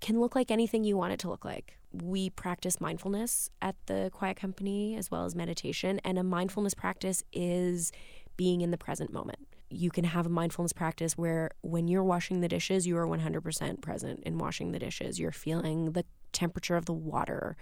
can 0.00 0.20
look 0.20 0.34
like 0.34 0.50
anything 0.50 0.84
you 0.84 0.96
want 0.96 1.12
it 1.12 1.20
to 1.20 1.28
look 1.28 1.44
like. 1.44 1.78
We 1.92 2.30
practice 2.30 2.80
mindfulness 2.80 3.50
at 3.62 3.76
the 3.86 4.10
Quiet 4.12 4.36
Company 4.36 4.96
as 4.96 5.10
well 5.10 5.24
as 5.24 5.34
meditation, 5.34 6.00
and 6.04 6.18
a 6.18 6.22
mindfulness 6.22 6.74
practice 6.74 7.22
is 7.32 7.92
being 8.36 8.60
in 8.60 8.70
the 8.70 8.78
present 8.78 9.12
moment 9.12 9.38
you 9.70 9.90
can 9.90 10.04
have 10.04 10.26
a 10.26 10.30
mindfulness 10.30 10.72
practice 10.72 11.18
where 11.18 11.50
when 11.62 11.88
you're 11.88 12.04
washing 12.04 12.40
the 12.40 12.48
dishes, 12.48 12.86
you 12.86 12.96
are 12.96 13.06
100% 13.06 13.80
present 13.80 14.22
in 14.24 14.38
washing 14.38 14.72
the 14.72 14.78
dishes. 14.78 15.18
You're 15.18 15.32
feeling 15.32 15.92
the 15.92 16.04
temperature 16.32 16.76
of 16.76 16.86
the 16.86 16.92
water, 16.92 17.56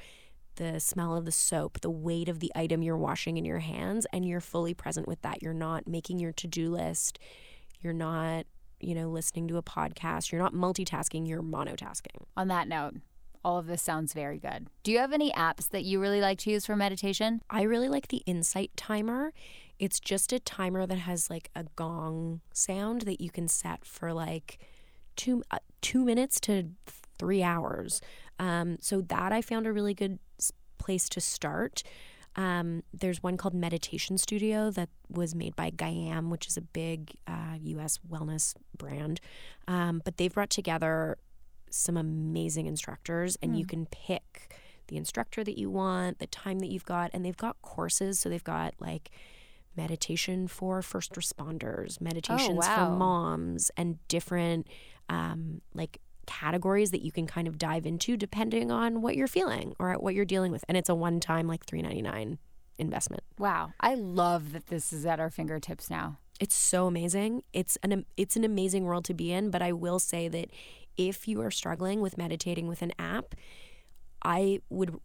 the 0.57 0.81
smell 0.81 1.17
of 1.17 1.25
the 1.25 1.33
soap, 1.33 1.81
the 1.81 1.91
weight 1.91 2.29
of 2.29 2.41
the 2.41 2.53
item 2.55 2.83
you're 2.83 2.97
washing 2.97 3.37
in 3.39 3.45
your 3.45 3.61
hands, 3.61 4.07
and 4.13 4.27
you're 4.27 4.41
fully 4.41 4.75
present 4.75 5.09
with 5.09 5.23
that. 5.23 5.43
You're 5.43 5.55
not 5.55 5.87
making 5.87 6.19
your 6.19 6.33
to 6.33 6.47
do 6.47 6.71
list. 6.71 7.19
You're 7.81 7.95
not, 7.95 8.47
you 8.85 8.95
know, 8.95 9.09
listening 9.09 9.49
to 9.49 9.57
a 9.57 9.63
podcast. 9.63 10.31
You're 10.31 10.41
not 10.43 10.55
multitasking, 10.55 11.27
you're 11.29 11.43
monotasking. 11.43 12.25
On 12.37 12.49
that 12.49 12.69
note, 12.69 12.95
all 13.45 13.59
of 13.59 13.67
this 13.67 13.83
sounds 13.83 14.13
very 14.13 14.39
good. 14.39 14.69
Do 14.83 14.93
you 14.93 14.99
have 14.99 15.13
any 15.13 15.31
apps 15.33 15.69
that 15.71 15.85
you 15.85 16.01
really 16.01 16.21
like 16.21 16.39
to 16.41 16.51
use 16.51 16.67
for 16.67 16.77
meditation? 16.77 17.43
I 17.51 17.63
really 17.63 17.89
like 17.89 18.09
the 18.09 18.23
Insight 18.27 18.71
Timer. 18.77 19.33
It's 19.79 20.01
just 20.01 20.33
a 20.33 20.39
timer 20.39 20.87
that 20.87 20.99
has 20.99 21.29
like 21.29 21.51
a 21.55 21.65
gong 21.77 22.41
sound 22.53 23.03
that 23.03 23.21
you 23.21 23.31
can 23.31 23.49
set 23.49 23.85
for 23.85 24.13
like 24.13 24.59
two 25.17 25.43
uh, 25.51 25.59
two 25.81 26.05
minutes 26.05 26.41
to 26.41 26.71
three 27.19 27.43
hours. 27.43 28.01
Um, 28.39 28.79
so 28.81 29.01
that 29.03 29.33
I 29.33 29.43
found 29.43 29.67
a 29.67 29.73
really 29.73 29.95
good 29.95 30.19
place 30.79 31.09
to 31.11 31.21
start. 31.21 31.83
Um, 32.37 32.83
there's 32.93 33.23
one 33.23 33.37
called 33.37 33.55
Meditation 33.55 34.19
Studio 34.19 34.71
that 34.73 34.89
was 35.09 35.35
made 35.35 35.55
by 35.55 35.71
Gaiam, 35.71 36.31
which 36.31 36.47
is 36.47 36.57
a 36.57 36.61
big 36.61 37.13
uh, 37.27 37.57
U.S. 37.61 37.99
wellness 38.09 38.55
brand. 38.77 39.21
Um, 39.69 40.03
but 40.05 40.17
they've 40.17 40.33
brought 40.33 40.51
together 40.51 41.19
some 41.71 41.97
amazing 41.97 42.67
instructors, 42.67 43.37
and 43.43 43.53
mm. 43.53 43.59
you 43.59 43.65
hmm. 43.65 43.69
can 43.69 43.87
pick 43.87 44.55
the 44.89 44.97
instructor 44.97 45.43
that 45.43 45.59
you 45.59 45.71
want, 45.71 46.19
the 46.19 46.27
time 46.27 46.59
that 46.61 46.69
you've 46.69 46.85
got, 46.85 47.11
and 47.13 47.25
they've 47.25 47.37
got 47.37 47.61
courses. 47.63 48.19
So 48.19 48.29
they've 48.29 48.45
got 48.45 48.75
like 48.79 49.11
meditation 49.77 50.47
for 50.47 50.83
first 50.83 51.13
responders, 51.15 52.01
meditations 52.01 52.65
oh, 52.65 52.69
wow. 52.69 52.87
for 52.87 52.97
moms, 52.97 53.71
and 53.77 53.99
different 54.09 54.69
um, 55.09 55.61
like 55.75 56.01
categories 56.27 56.91
that 56.91 57.03
you 57.03 57.13
can 57.13 57.27
kind 57.27 57.49
of 57.49 57.59
dive 57.59 57.87
into 57.87 58.17
depending 58.17 58.71
on 58.71 59.03
what 59.03 59.17
you're 59.17 59.27
feeling 59.27 59.75
or 59.79 59.95
what 59.95 60.15
you're 60.15 60.25
dealing 60.25 60.53
with. 60.53 60.65
And 60.69 60.77
it's 60.77 60.89
a 60.89 60.95
one 60.95 61.21
time 61.21 61.47
like 61.47 61.65
three 61.65 61.83
ninety 61.83 62.03
nine 62.03 62.39
investment. 62.79 63.23
Wow. 63.39 63.73
I 63.81 63.95
love 63.95 64.53
that 64.53 64.67
this 64.67 64.93
is 64.93 65.07
at 65.07 65.21
our 65.21 65.31
fingertips 65.31 65.89
now. 65.91 66.19
It's 66.41 66.57
so 66.57 66.87
amazing. 66.87 67.43
It's 67.53 67.79
an 67.83 68.05
it's 68.17 68.37
an 68.37 68.45
amazing 68.45 68.85
world 68.85 69.05
to 69.07 69.15
be 69.15 69.33
in, 69.33 69.51
but 69.51 69.63
I 69.63 69.73
will 69.73 69.99
say 69.99 70.29
that 70.29 70.51
if 70.97 71.29
you 71.29 71.41
are 71.41 71.51
struggling 71.51 72.01
with 72.01 72.19
meditating 72.19 72.67
with 72.67 72.83
an 72.83 72.93
app, 72.99 73.35
I 74.23 74.61
would 74.71 74.97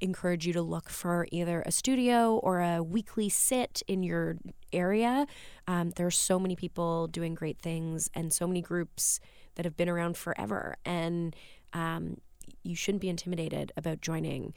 encourage 0.00 0.46
you 0.46 0.52
to 0.52 0.62
look 0.62 0.88
for 0.88 1.26
either 1.32 1.62
a 1.66 1.72
studio 1.72 2.36
or 2.36 2.60
a 2.60 2.82
weekly 2.82 3.28
sit 3.28 3.82
in 3.88 4.02
your 4.02 4.36
area. 4.72 5.26
Um, 5.66 5.90
there 5.96 6.06
are 6.06 6.12
so 6.12 6.38
many 6.38 6.56
people 6.56 7.08
doing 7.08 7.34
great 7.34 7.60
things 7.60 8.08
and 8.14 8.32
so 8.32 8.46
many 8.46 8.60
groups 8.60 9.20
that 9.58 9.66
have 9.66 9.76
been 9.76 9.88
around 9.88 10.16
forever. 10.16 10.76
And 10.84 11.36
um, 11.74 12.18
you 12.62 12.76
shouldn't 12.76 13.02
be 13.02 13.08
intimidated 13.08 13.72
about 13.76 14.00
joining 14.00 14.54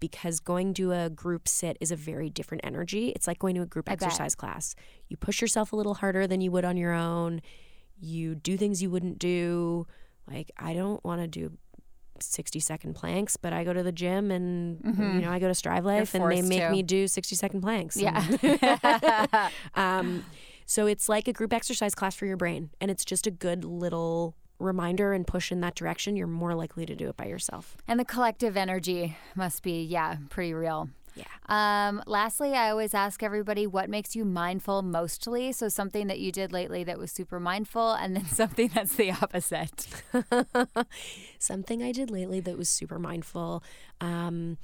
because 0.00 0.40
going 0.40 0.72
to 0.74 0.92
a 0.92 1.10
group 1.10 1.46
sit 1.46 1.76
is 1.78 1.92
a 1.92 1.96
very 1.96 2.30
different 2.30 2.64
energy. 2.64 3.10
It's 3.10 3.26
like 3.26 3.38
going 3.38 3.54
to 3.54 3.60
a 3.60 3.66
group 3.66 3.88
I 3.88 3.92
exercise 3.92 4.34
bet. 4.34 4.38
class. 4.38 4.74
You 5.08 5.18
push 5.18 5.42
yourself 5.42 5.74
a 5.74 5.76
little 5.76 5.92
harder 5.92 6.26
than 6.26 6.40
you 6.40 6.50
would 6.52 6.64
on 6.64 6.78
your 6.78 6.94
own. 6.94 7.42
You 8.00 8.34
do 8.34 8.56
things 8.56 8.82
you 8.82 8.90
wouldn't 8.90 9.18
do. 9.18 9.86
Like, 10.26 10.50
I 10.56 10.72
don't 10.72 11.04
want 11.04 11.20
to 11.20 11.28
do 11.28 11.52
60 12.18 12.60
second 12.60 12.94
planks, 12.94 13.36
but 13.36 13.52
I 13.52 13.62
go 13.62 13.74
to 13.74 13.82
the 13.82 13.92
gym 13.92 14.30
and 14.30 14.82
mm-hmm. 14.82 15.18
you 15.18 15.20
know 15.20 15.30
I 15.30 15.38
go 15.38 15.48
to 15.48 15.54
Strive 15.54 15.84
Life 15.84 16.14
and 16.14 16.30
they 16.30 16.40
make 16.40 16.60
to. 16.60 16.70
me 16.70 16.82
do 16.82 17.06
60 17.06 17.36
second 17.36 17.60
planks. 17.60 17.98
Yeah. 17.98 19.50
um, 19.74 20.24
so 20.70 20.86
it's 20.86 21.08
like 21.08 21.26
a 21.26 21.32
group 21.32 21.52
exercise 21.52 21.96
class 21.96 22.14
for 22.14 22.26
your 22.26 22.36
brain, 22.36 22.70
and 22.80 22.92
it's 22.92 23.04
just 23.04 23.26
a 23.26 23.30
good 23.32 23.64
little 23.64 24.36
reminder 24.60 25.12
and 25.12 25.26
push 25.26 25.50
in 25.50 25.60
that 25.62 25.74
direction, 25.74 26.14
you're 26.14 26.28
more 26.28 26.54
likely 26.54 26.86
to 26.86 26.94
do 26.94 27.08
it 27.08 27.16
by 27.16 27.26
yourself. 27.26 27.76
And 27.88 27.98
the 27.98 28.04
collective 28.04 28.56
energy 28.56 29.16
must 29.34 29.64
be, 29.64 29.82
yeah, 29.82 30.18
pretty 30.28 30.54
real. 30.54 30.88
Yeah. 31.16 31.24
Um, 31.48 32.04
lastly, 32.06 32.52
I 32.52 32.70
always 32.70 32.94
ask 32.94 33.20
everybody 33.20 33.66
what 33.66 33.90
makes 33.90 34.14
you 34.14 34.24
mindful 34.24 34.82
mostly. 34.82 35.50
So 35.50 35.68
something 35.68 36.06
that 36.06 36.20
you 36.20 36.30
did 36.30 36.52
lately 36.52 36.84
that 36.84 37.00
was 37.00 37.10
super 37.10 37.40
mindful, 37.40 37.94
and 37.94 38.14
then 38.14 38.24
something 38.26 38.70
that's 38.72 38.94
the 38.94 39.10
opposite. 39.10 39.88
something 41.40 41.82
I 41.82 41.90
did 41.90 42.12
lately 42.12 42.38
that 42.38 42.56
was 42.56 42.68
super 42.68 43.00
mindful. 43.00 43.64
Um, 44.00 44.58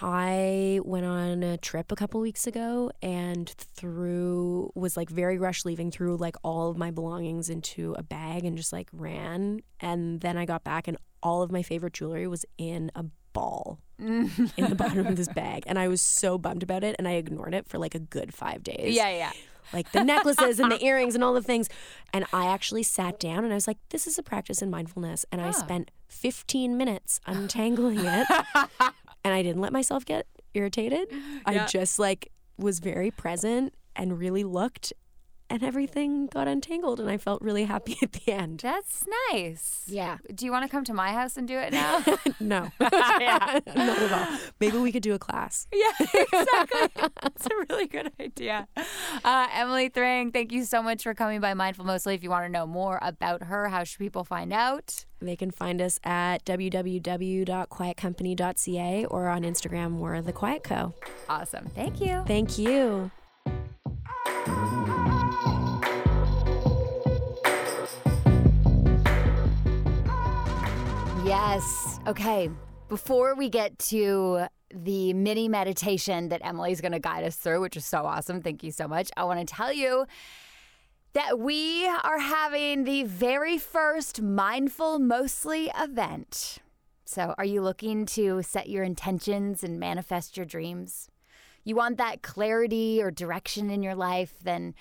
I 0.00 0.80
went 0.84 1.06
on 1.06 1.42
a 1.42 1.56
trip 1.56 1.90
a 1.90 1.96
couple 1.96 2.20
weeks 2.20 2.46
ago 2.46 2.92
and 3.02 3.48
threw 3.48 4.70
was 4.76 4.96
like 4.96 5.10
very 5.10 5.38
rush 5.38 5.64
leaving 5.64 5.90
threw 5.90 6.16
like 6.16 6.36
all 6.44 6.70
of 6.70 6.76
my 6.76 6.92
belongings 6.92 7.50
into 7.50 7.94
a 7.98 8.02
bag 8.02 8.44
and 8.44 8.56
just 8.56 8.72
like 8.72 8.88
ran 8.92 9.60
and 9.80 10.20
then 10.20 10.36
I 10.36 10.44
got 10.44 10.62
back 10.62 10.86
and 10.86 10.96
all 11.20 11.42
of 11.42 11.50
my 11.50 11.62
favorite 11.62 11.94
jewelry 11.94 12.28
was 12.28 12.44
in 12.58 12.92
a 12.94 13.06
ball 13.32 13.80
in 13.98 14.30
the 14.56 14.76
bottom 14.76 15.04
of 15.04 15.16
this 15.16 15.28
bag 15.34 15.64
and 15.66 15.78
I 15.80 15.88
was 15.88 16.00
so 16.00 16.38
bummed 16.38 16.62
about 16.62 16.84
it 16.84 16.94
and 16.98 17.08
I 17.08 17.12
ignored 17.12 17.52
it 17.52 17.66
for 17.68 17.78
like 17.78 17.96
a 17.96 18.00
good 18.00 18.32
5 18.32 18.62
days. 18.62 18.94
Yeah, 18.94 19.10
yeah. 19.10 19.32
Like 19.72 19.90
the 19.92 20.04
necklaces 20.04 20.60
and 20.60 20.70
the 20.70 20.82
earrings 20.84 21.14
and 21.14 21.22
all 21.22 21.34
the 21.34 21.42
things. 21.42 21.68
And 22.14 22.24
I 22.32 22.46
actually 22.46 22.84
sat 22.84 23.20
down 23.20 23.44
and 23.44 23.52
I 23.52 23.54
was 23.54 23.66
like, 23.66 23.76
this 23.90 24.06
is 24.06 24.18
a 24.18 24.22
practice 24.22 24.62
in 24.62 24.70
mindfulness. 24.70 25.26
And 25.30 25.42
I 25.42 25.50
spent 25.50 25.90
15 26.06 26.76
minutes 26.76 27.20
untangling 27.26 28.00
it 28.00 28.26
and 29.24 29.34
I 29.34 29.42
didn't 29.42 29.60
let 29.60 29.72
myself 29.72 30.04
get 30.04 30.26
irritated. 30.54 31.08
Yeah. 31.10 31.18
I 31.46 31.66
just 31.66 31.98
like 31.98 32.30
was 32.56 32.80
very 32.80 33.10
present 33.10 33.74
and 33.94 34.18
really 34.18 34.44
looked 34.44 34.92
and 35.50 35.62
everything 35.62 36.26
got 36.26 36.46
untangled 36.48 37.00
and 37.00 37.08
I 37.08 37.16
felt 37.16 37.40
really 37.42 37.64
happy 37.64 37.96
at 38.02 38.12
the 38.12 38.32
end. 38.32 38.60
That's 38.60 39.04
nice. 39.32 39.84
Yeah. 39.86 40.18
Do 40.34 40.44
you 40.44 40.52
want 40.52 40.64
to 40.64 40.68
come 40.70 40.84
to 40.84 40.92
my 40.94 41.12
house 41.12 41.36
and 41.36 41.46
do 41.48 41.58
it 41.58 41.72
now? 41.72 42.04
No. 42.40 42.70
yeah. 42.80 43.58
Not 43.74 43.98
at 43.98 44.12
all. 44.12 44.38
Maybe 44.60 44.78
we 44.78 44.92
could 44.92 45.02
do 45.02 45.14
a 45.14 45.18
class. 45.18 45.66
Yeah, 45.72 45.90
exactly. 46.00 46.88
It's 47.24 47.46
a 47.46 47.50
really 47.68 47.86
good 47.86 48.12
idea. 48.20 48.68
Uh, 49.24 49.46
Emily 49.52 49.88
Thring, 49.88 50.30
thank 50.30 50.52
you 50.52 50.64
so 50.64 50.82
much 50.82 51.02
for 51.02 51.14
coming 51.14 51.40
by 51.40 51.54
Mindful 51.54 51.84
Mostly. 51.84 52.14
If 52.14 52.22
you 52.22 52.30
want 52.30 52.44
to 52.44 52.48
know 52.48 52.64
more 52.66 52.98
about 53.02 53.42
her, 53.44 53.68
how 53.68 53.82
should 53.84 53.98
people 53.98 54.24
find 54.24 54.52
out? 54.52 55.04
They 55.20 55.36
can 55.36 55.50
find 55.50 55.82
us 55.82 55.98
at 56.04 56.44
www.quietcompany.ca 56.44 59.04
or 59.06 59.28
on 59.28 59.42
Instagram, 59.42 59.98
we're 59.98 60.22
The 60.22 60.32
Quiet 60.32 60.62
Co. 60.62 60.94
Awesome. 61.28 61.66
Thank 61.74 62.00
you. 62.00 62.22
Thank 62.26 62.56
you. 62.58 63.10
Yes. 71.58 71.98
Okay. 72.06 72.50
Before 72.88 73.34
we 73.34 73.48
get 73.48 73.76
to 73.90 74.46
the 74.72 75.12
mini 75.12 75.48
meditation 75.48 76.28
that 76.28 76.40
Emily's 76.44 76.80
going 76.80 76.92
to 76.92 77.00
guide 77.00 77.24
us 77.24 77.34
through, 77.34 77.60
which 77.62 77.76
is 77.76 77.84
so 77.84 78.06
awesome. 78.06 78.40
Thank 78.40 78.62
you 78.62 78.70
so 78.70 78.86
much. 78.86 79.10
I 79.16 79.24
want 79.24 79.40
to 79.40 79.54
tell 79.56 79.72
you 79.72 80.06
that 81.14 81.40
we 81.40 81.84
are 81.88 82.20
having 82.20 82.84
the 82.84 83.02
very 83.02 83.58
first 83.58 84.22
Mindful 84.22 85.00
Mostly 85.00 85.68
event. 85.76 86.58
So, 87.04 87.34
are 87.36 87.44
you 87.44 87.60
looking 87.60 88.06
to 88.06 88.40
set 88.44 88.68
your 88.68 88.84
intentions 88.84 89.64
and 89.64 89.80
manifest 89.80 90.36
your 90.36 90.46
dreams? 90.46 91.10
You 91.64 91.74
want 91.74 91.98
that 91.98 92.22
clarity 92.22 93.02
or 93.02 93.10
direction 93.10 93.68
in 93.68 93.82
your 93.82 93.96
life? 93.96 94.34
Then 94.44 94.76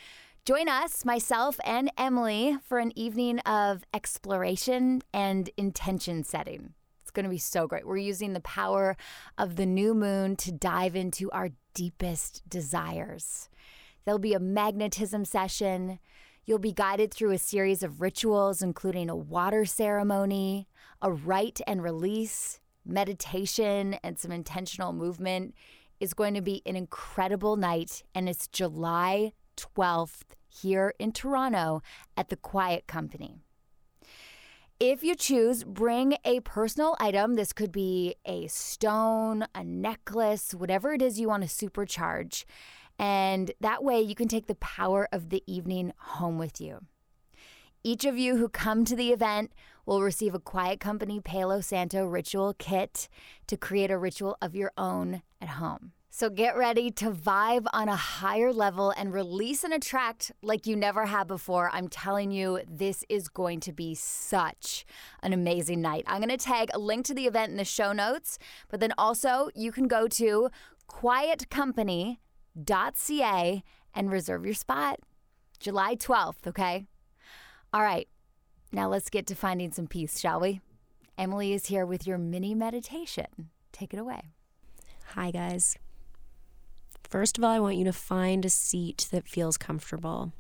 join 0.48 0.70
us, 0.70 1.04
myself 1.04 1.60
and 1.66 1.92
Emily, 1.98 2.58
for 2.64 2.80
an 2.80 2.98
evening 2.98 3.38
of 3.40 3.84
exploration 3.94 5.02
and 5.14 5.50
intention 5.58 6.24
setting. 6.24 6.74
It's 7.02 7.12
going 7.12 7.26
to 7.26 7.30
be 7.30 7.38
so 7.38 7.68
great. 7.68 7.86
We're 7.86 7.98
using 7.98 8.32
the 8.32 8.40
power 8.40 8.96
of 9.38 9.58
the 9.58 9.66
new 9.66 9.94
moon 9.94 10.38
to 10.38 10.54
dive 10.54 10.96
into 10.96 11.30
our 11.32 11.50
deepest 11.74 12.50
desires. 12.50 13.50
There'll 14.06 14.20
be 14.20 14.36
a 14.36 14.40
magnetism 14.40 15.26
session. 15.26 16.00
You'll 16.46 16.60
be 16.60 16.72
guided 16.72 17.14
through 17.14 17.32
a 17.32 17.38
series 17.38 17.84
of 17.84 18.00
rituals, 18.00 18.62
including 18.62 19.10
a 19.10 19.18
water 19.18 19.66
ceremony, 19.66 20.70
a 21.02 21.12
rite 21.12 21.60
and 21.68 21.84
release, 21.84 22.62
meditation, 22.86 23.96
and 24.02 24.18
some 24.18 24.32
intentional 24.32 24.94
movement. 24.94 25.56
It's 26.00 26.14
going 26.14 26.36
to 26.36 26.42
be 26.42 26.62
an 26.66 26.78
incredible 26.78 27.58
night, 27.58 28.04
and 28.16 28.30
it's 28.30 28.48
July 28.48 29.34
12th 29.58 30.37
here 30.48 30.94
in 31.00 31.12
Toronto 31.12 31.82
at 32.16 32.30
the 32.30 32.36
Quiet 32.36 32.88
Company. 32.88 33.38
If 34.80 35.04
you 35.04 35.16
choose, 35.16 35.64
bring 35.64 36.18
a 36.24 36.40
personal 36.42 36.96
item. 37.00 37.34
This 37.34 37.52
could 37.52 37.72
be 37.72 38.16
a 38.26 38.46
stone, 38.48 39.48
a 39.56 39.64
necklace, 39.64 40.54
whatever 40.54 40.94
it 40.94 41.02
is 41.02 41.20
you 41.20 41.28
want 41.28 41.42
to 41.42 41.50
supercharge. 41.50 42.46
And 43.00 43.52
that 43.60 43.84
way 43.84 44.02
you 44.02 44.14
can 44.14 44.28
take 44.28 44.46
the 44.46 44.56
power 44.56 45.08
of 45.12 45.30
the 45.30 45.44
evening 45.48 45.94
home 45.98 46.38
with 46.38 46.62
you. 46.62 46.82
Each 47.84 48.06
of 48.06 48.18
you 48.20 48.38
who 48.38 48.50
come 48.50 48.86
to 48.86 48.96
the 48.96 49.12
event 49.12 49.52
will 49.86 50.04
receive 50.04 50.36
a 50.36 50.40
Quiet 50.40 50.80
Company 50.80 51.22
Palo 51.22 51.62
Santo 51.62 52.06
ritual 52.06 52.54
kit 52.60 53.08
to 53.48 53.58
create 53.58 53.90
a 53.90 53.98
ritual 53.98 54.38
of 54.42 54.56
your 54.56 54.72
own 54.78 55.24
at 55.42 55.50
home. 55.50 55.94
So 56.20 56.32
get 56.32 56.58
ready 56.58 56.90
to 56.94 57.12
vibe 57.12 57.68
on 57.74 57.90
a 57.90 57.96
higher 57.96 58.52
level 58.52 58.90
and 58.90 59.14
release 59.14 59.64
and 59.64 59.72
attract 59.72 60.32
like 60.42 60.66
you 60.66 60.76
never 60.76 61.06
have 61.06 61.28
before. 61.28 61.70
I'm 61.72 61.88
telling 61.88 62.32
you, 62.32 62.62
this 62.68 63.06
is 63.08 63.28
going 63.28 63.60
to 63.60 63.72
be 63.72 63.94
such 63.94 64.84
an 65.22 65.32
amazing 65.32 65.80
night. 65.80 66.06
I'm 66.08 66.20
going 66.20 66.36
to 66.36 66.38
tag 66.38 66.72
a 66.74 66.80
link 66.80 67.06
to 67.06 67.14
the 67.14 67.28
event 67.28 67.52
in 67.52 67.58
the 67.58 67.64
show 67.64 67.94
notes, 67.94 68.40
but 68.68 68.80
then 68.80 68.94
also 68.98 69.52
you 69.54 69.72
can 69.72 69.88
go 69.88 70.08
to 70.08 70.50
quietcompany.ca 70.90 73.64
and 73.94 74.12
reserve 74.12 74.44
your 74.44 74.56
spot. 74.56 75.00
July 75.60 75.96
12th, 75.96 76.48
okay? 76.48 76.88
All 77.72 77.84
right, 77.84 78.08
now 78.72 78.90
let's 78.90 79.12
get 79.12 79.28
to 79.28 79.36
finding 79.36 79.72
some 79.72 79.86
peace, 79.86 80.20
shall 80.20 80.40
we? 80.40 80.62
Emily 81.16 81.54
is 81.54 81.68
here 81.68 81.86
with 81.86 82.08
your 82.08 82.18
mini 82.18 82.56
meditation. 82.56 83.52
Take 83.72 83.94
it 83.94 84.00
away. 84.00 84.32
Hi, 85.10 85.30
guys. 85.30 85.78
First 87.10 87.38
of 87.38 87.44
all, 87.44 87.52
I 87.52 87.60
want 87.60 87.78
you 87.78 87.86
to 87.86 87.94
find 87.94 88.44
a 88.44 88.50
seat 88.50 89.08
that 89.12 89.28
feels 89.28 89.58
comfortable. 89.58 90.34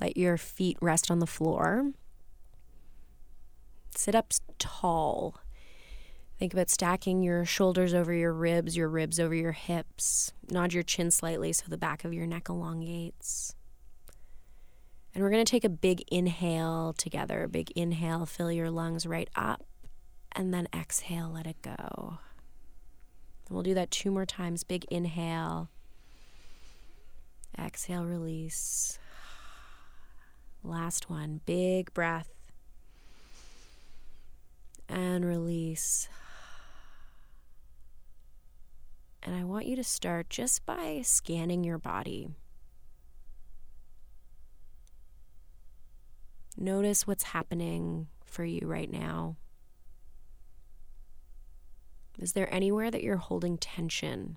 Let 0.00 0.16
your 0.16 0.36
feet 0.36 0.78
rest 0.80 1.10
on 1.10 1.18
the 1.18 1.26
floor. 1.26 1.92
Sit 3.96 4.14
up 4.14 4.32
tall. 4.58 5.40
Think 6.38 6.52
about 6.52 6.70
stacking 6.70 7.22
your 7.22 7.44
shoulders 7.44 7.94
over 7.94 8.12
your 8.12 8.32
ribs, 8.32 8.76
your 8.76 8.88
ribs 8.88 9.18
over 9.18 9.34
your 9.34 9.52
hips. 9.52 10.32
Nod 10.50 10.72
your 10.72 10.82
chin 10.82 11.10
slightly 11.10 11.52
so 11.52 11.64
the 11.68 11.78
back 11.78 12.04
of 12.04 12.12
your 12.12 12.26
neck 12.26 12.48
elongates. 12.48 13.54
And 15.14 15.24
we're 15.24 15.30
going 15.30 15.44
to 15.44 15.50
take 15.50 15.64
a 15.64 15.70
big 15.70 16.04
inhale 16.12 16.92
together. 16.92 17.42
A 17.42 17.48
big 17.48 17.70
inhale, 17.70 18.26
fill 18.26 18.52
your 18.52 18.70
lungs 18.70 19.06
right 19.06 19.30
up. 19.34 19.64
And 20.32 20.52
then 20.52 20.68
exhale, 20.74 21.30
let 21.34 21.46
it 21.46 21.62
go. 21.62 22.18
And 23.46 23.54
we'll 23.54 23.62
do 23.62 23.74
that 23.74 23.90
two 23.90 24.10
more 24.10 24.26
times. 24.26 24.64
Big 24.64 24.84
inhale. 24.90 25.70
Exhale, 27.58 28.04
release. 28.04 28.98
Last 30.62 31.08
one. 31.08 31.40
Big 31.46 31.92
breath. 31.94 32.28
And 34.88 35.24
release. 35.24 36.08
And 39.22 39.34
I 39.34 39.42
want 39.42 39.66
you 39.66 39.74
to 39.76 39.84
start 39.84 40.30
just 40.30 40.64
by 40.64 41.00
scanning 41.02 41.64
your 41.64 41.78
body. 41.78 42.28
Notice 46.56 47.06
what's 47.06 47.24
happening 47.24 48.06
for 48.24 48.44
you 48.44 48.60
right 48.64 48.90
now. 48.90 49.36
Is 52.26 52.32
there 52.32 52.52
anywhere 52.52 52.90
that 52.90 53.04
you're 53.04 53.18
holding 53.18 53.56
tension? 53.56 54.36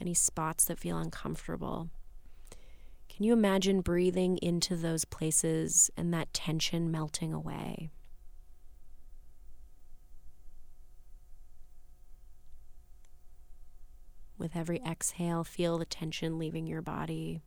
Any 0.00 0.14
spots 0.14 0.64
that 0.66 0.78
feel 0.78 0.96
uncomfortable? 0.96 1.90
Can 3.08 3.24
you 3.24 3.32
imagine 3.32 3.80
breathing 3.80 4.38
into 4.38 4.76
those 4.76 5.04
places 5.04 5.90
and 5.96 6.14
that 6.14 6.32
tension 6.32 6.88
melting 6.88 7.32
away? 7.32 7.90
With 14.38 14.54
every 14.54 14.80
exhale, 14.86 15.42
feel 15.42 15.78
the 15.78 15.84
tension 15.84 16.38
leaving 16.38 16.68
your 16.68 16.80
body. 16.80 17.42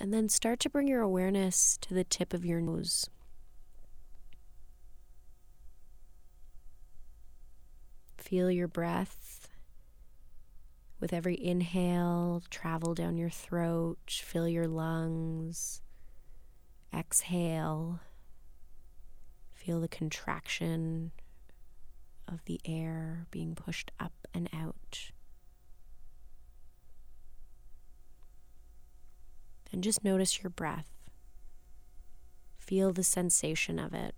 And 0.00 0.14
then 0.14 0.30
start 0.30 0.60
to 0.60 0.70
bring 0.70 0.88
your 0.88 1.02
awareness 1.02 1.76
to 1.82 1.92
the 1.92 2.04
tip 2.04 2.32
of 2.32 2.44
your 2.44 2.60
nose. 2.60 3.10
Feel 8.16 8.50
your 8.50 8.68
breath 8.68 9.48
with 11.00 11.12
every 11.12 11.42
inhale 11.42 12.42
travel 12.50 12.94
down 12.94 13.16
your 13.16 13.30
throat, 13.30 13.98
fill 14.06 14.46
your 14.46 14.68
lungs. 14.68 15.80
Exhale. 16.94 18.00
Feel 19.54 19.80
the 19.80 19.88
contraction 19.88 21.12
of 22.28 22.44
the 22.44 22.60
air 22.64 23.26
being 23.30 23.54
pushed 23.54 23.90
up 23.98 24.12
and 24.34 24.48
out. 24.52 25.10
And 29.72 29.84
just 29.84 30.02
notice 30.04 30.42
your 30.42 30.50
breath. 30.50 30.90
Feel 32.58 32.92
the 32.92 33.04
sensation 33.04 33.78
of 33.78 33.94
it. 33.94 34.14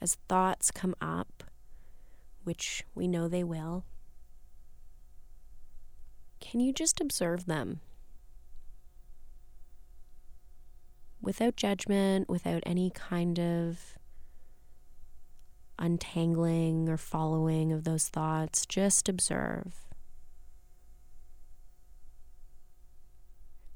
As 0.00 0.16
thoughts 0.28 0.70
come 0.70 0.94
up, 1.00 1.44
which 2.44 2.84
we 2.94 3.08
know 3.08 3.26
they 3.26 3.42
will, 3.42 3.84
can 6.40 6.60
you 6.60 6.72
just 6.74 7.00
observe 7.00 7.46
them? 7.46 7.80
Without 11.22 11.56
judgment, 11.56 12.28
without 12.28 12.62
any 12.66 12.90
kind 12.90 13.40
of 13.40 13.96
untangling 15.78 16.88
or 16.88 16.96
following 16.96 17.72
of 17.72 17.84
those 17.84 18.08
thoughts, 18.08 18.66
just 18.66 19.08
observe. 19.08 19.74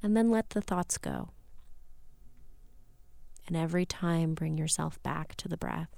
And 0.03 0.17
then 0.17 0.31
let 0.31 0.51
the 0.51 0.61
thoughts 0.61 0.97
go. 0.99 1.31
And 3.47 3.57
every 3.57 3.87
time, 3.87 4.35
bring 4.35 4.59
yourself 4.59 5.03
back 5.03 5.35
to 5.37 5.49
the 5.49 5.57
breath. 5.57 5.89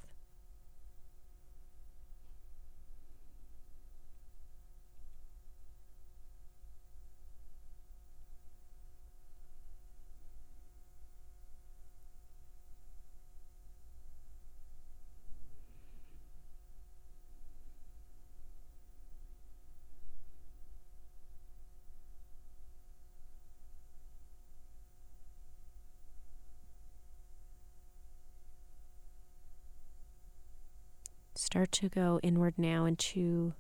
Start 31.51 31.73
to 31.73 31.89
go 31.89 32.21
inward 32.23 32.55
now 32.59 32.85
into 32.85 33.55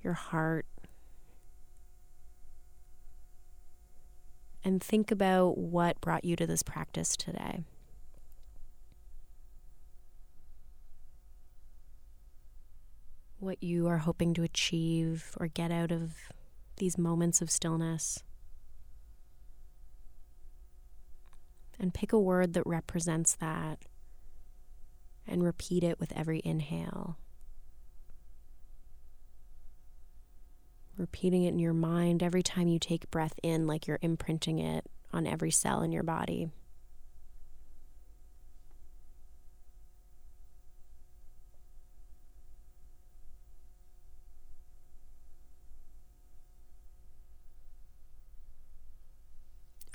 your 0.00 0.12
heart. 0.12 0.64
And 4.62 4.80
think 4.80 5.10
about 5.10 5.58
what 5.58 6.00
brought 6.00 6.24
you 6.24 6.36
to 6.36 6.46
this 6.46 6.62
practice 6.62 7.16
today. 7.16 7.64
What 13.40 13.60
you 13.60 13.88
are 13.88 13.98
hoping 13.98 14.32
to 14.34 14.44
achieve 14.44 15.36
or 15.40 15.48
get 15.48 15.72
out 15.72 15.90
of 15.90 16.12
these 16.76 16.96
moments 16.96 17.42
of 17.42 17.50
stillness. 17.50 18.22
And 21.80 21.92
pick 21.92 22.12
a 22.12 22.20
word 22.20 22.52
that 22.52 22.64
represents 22.64 23.34
that 23.34 23.80
and 25.28 25.42
repeat 25.42 25.84
it 25.84 26.00
with 26.00 26.12
every 26.16 26.40
inhale. 26.44 27.18
Repeating 30.96 31.44
it 31.44 31.50
in 31.50 31.58
your 31.58 31.72
mind 31.72 32.22
every 32.22 32.42
time 32.42 32.66
you 32.66 32.78
take 32.78 33.10
breath 33.10 33.38
in, 33.42 33.66
like 33.66 33.86
you're 33.86 34.00
imprinting 34.02 34.58
it 34.58 34.84
on 35.12 35.26
every 35.26 35.50
cell 35.50 35.82
in 35.82 35.92
your 35.92 36.02
body. 36.02 36.50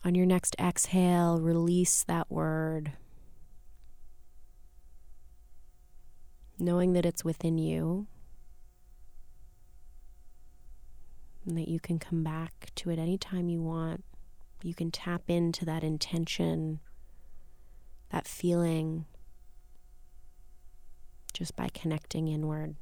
On 0.05 0.15
your 0.15 0.25
next 0.25 0.55
exhale, 0.59 1.39
release 1.39 2.03
that 2.03 2.29
word. 2.29 2.91
Knowing 6.63 6.93
that 6.93 7.05
it's 7.05 7.23
within 7.25 7.57
you 7.57 8.07
and 11.45 11.57
that 11.57 11.67
you 11.67 11.79
can 11.79 11.99
come 11.99 12.23
back 12.23 12.69
to 12.75 12.89
it 12.89 12.99
anytime 12.99 13.49
you 13.49 13.61
want. 13.61 14.03
You 14.61 14.73
can 14.73 14.91
tap 14.91 15.23
into 15.27 15.65
that 15.65 15.83
intention, 15.83 16.79
that 18.11 18.27
feeling, 18.27 19.05
just 21.33 21.55
by 21.55 21.69
connecting 21.73 22.29
inward. 22.29 22.75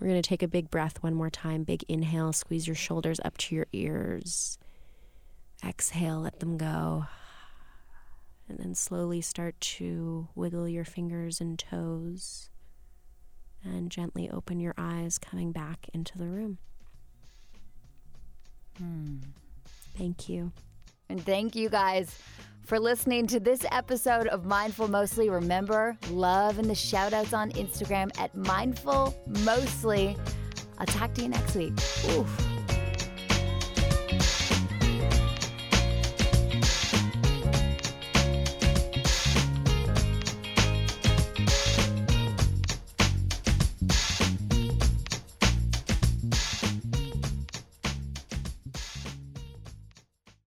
We're 0.00 0.08
going 0.08 0.22
to 0.22 0.28
take 0.28 0.42
a 0.42 0.48
big 0.48 0.70
breath 0.70 1.02
one 1.02 1.14
more 1.14 1.30
time. 1.30 1.62
Big 1.62 1.84
inhale, 1.88 2.32
squeeze 2.32 2.66
your 2.66 2.74
shoulders 2.74 3.20
up 3.24 3.36
to 3.38 3.54
your 3.54 3.66
ears. 3.72 4.58
Exhale, 5.64 6.20
let 6.20 6.40
them 6.40 6.56
go. 6.56 7.06
And 8.48 8.58
then 8.58 8.74
slowly 8.74 9.20
start 9.20 9.58
to 9.60 10.28
wiggle 10.34 10.68
your 10.68 10.84
fingers 10.84 11.40
and 11.40 11.58
toes 11.58 12.50
and 13.64 13.90
gently 13.90 14.28
open 14.30 14.60
your 14.60 14.74
eyes, 14.76 15.18
coming 15.18 15.52
back 15.52 15.88
into 15.94 16.18
the 16.18 16.26
room. 16.26 16.58
Hmm. 18.78 19.18
Thank 19.96 20.28
you. 20.28 20.52
And 21.08 21.24
thank 21.24 21.54
you 21.54 21.68
guys 21.68 22.18
for 22.64 22.78
listening 22.78 23.26
to 23.28 23.40
this 23.40 23.64
episode 23.70 24.26
of 24.28 24.44
Mindful 24.44 24.88
Mostly. 24.88 25.28
Remember, 25.28 25.96
love 26.10 26.58
and 26.58 26.68
the 26.68 26.74
shout 26.74 27.12
outs 27.12 27.32
on 27.32 27.50
Instagram 27.52 28.10
at 28.18 28.34
Mindful 28.34 29.14
Mostly. 29.44 30.16
I'll 30.78 30.86
talk 30.86 31.14
to 31.14 31.22
you 31.22 31.28
next 31.28 31.54
week. 31.54 31.74
Oof. 32.10 32.51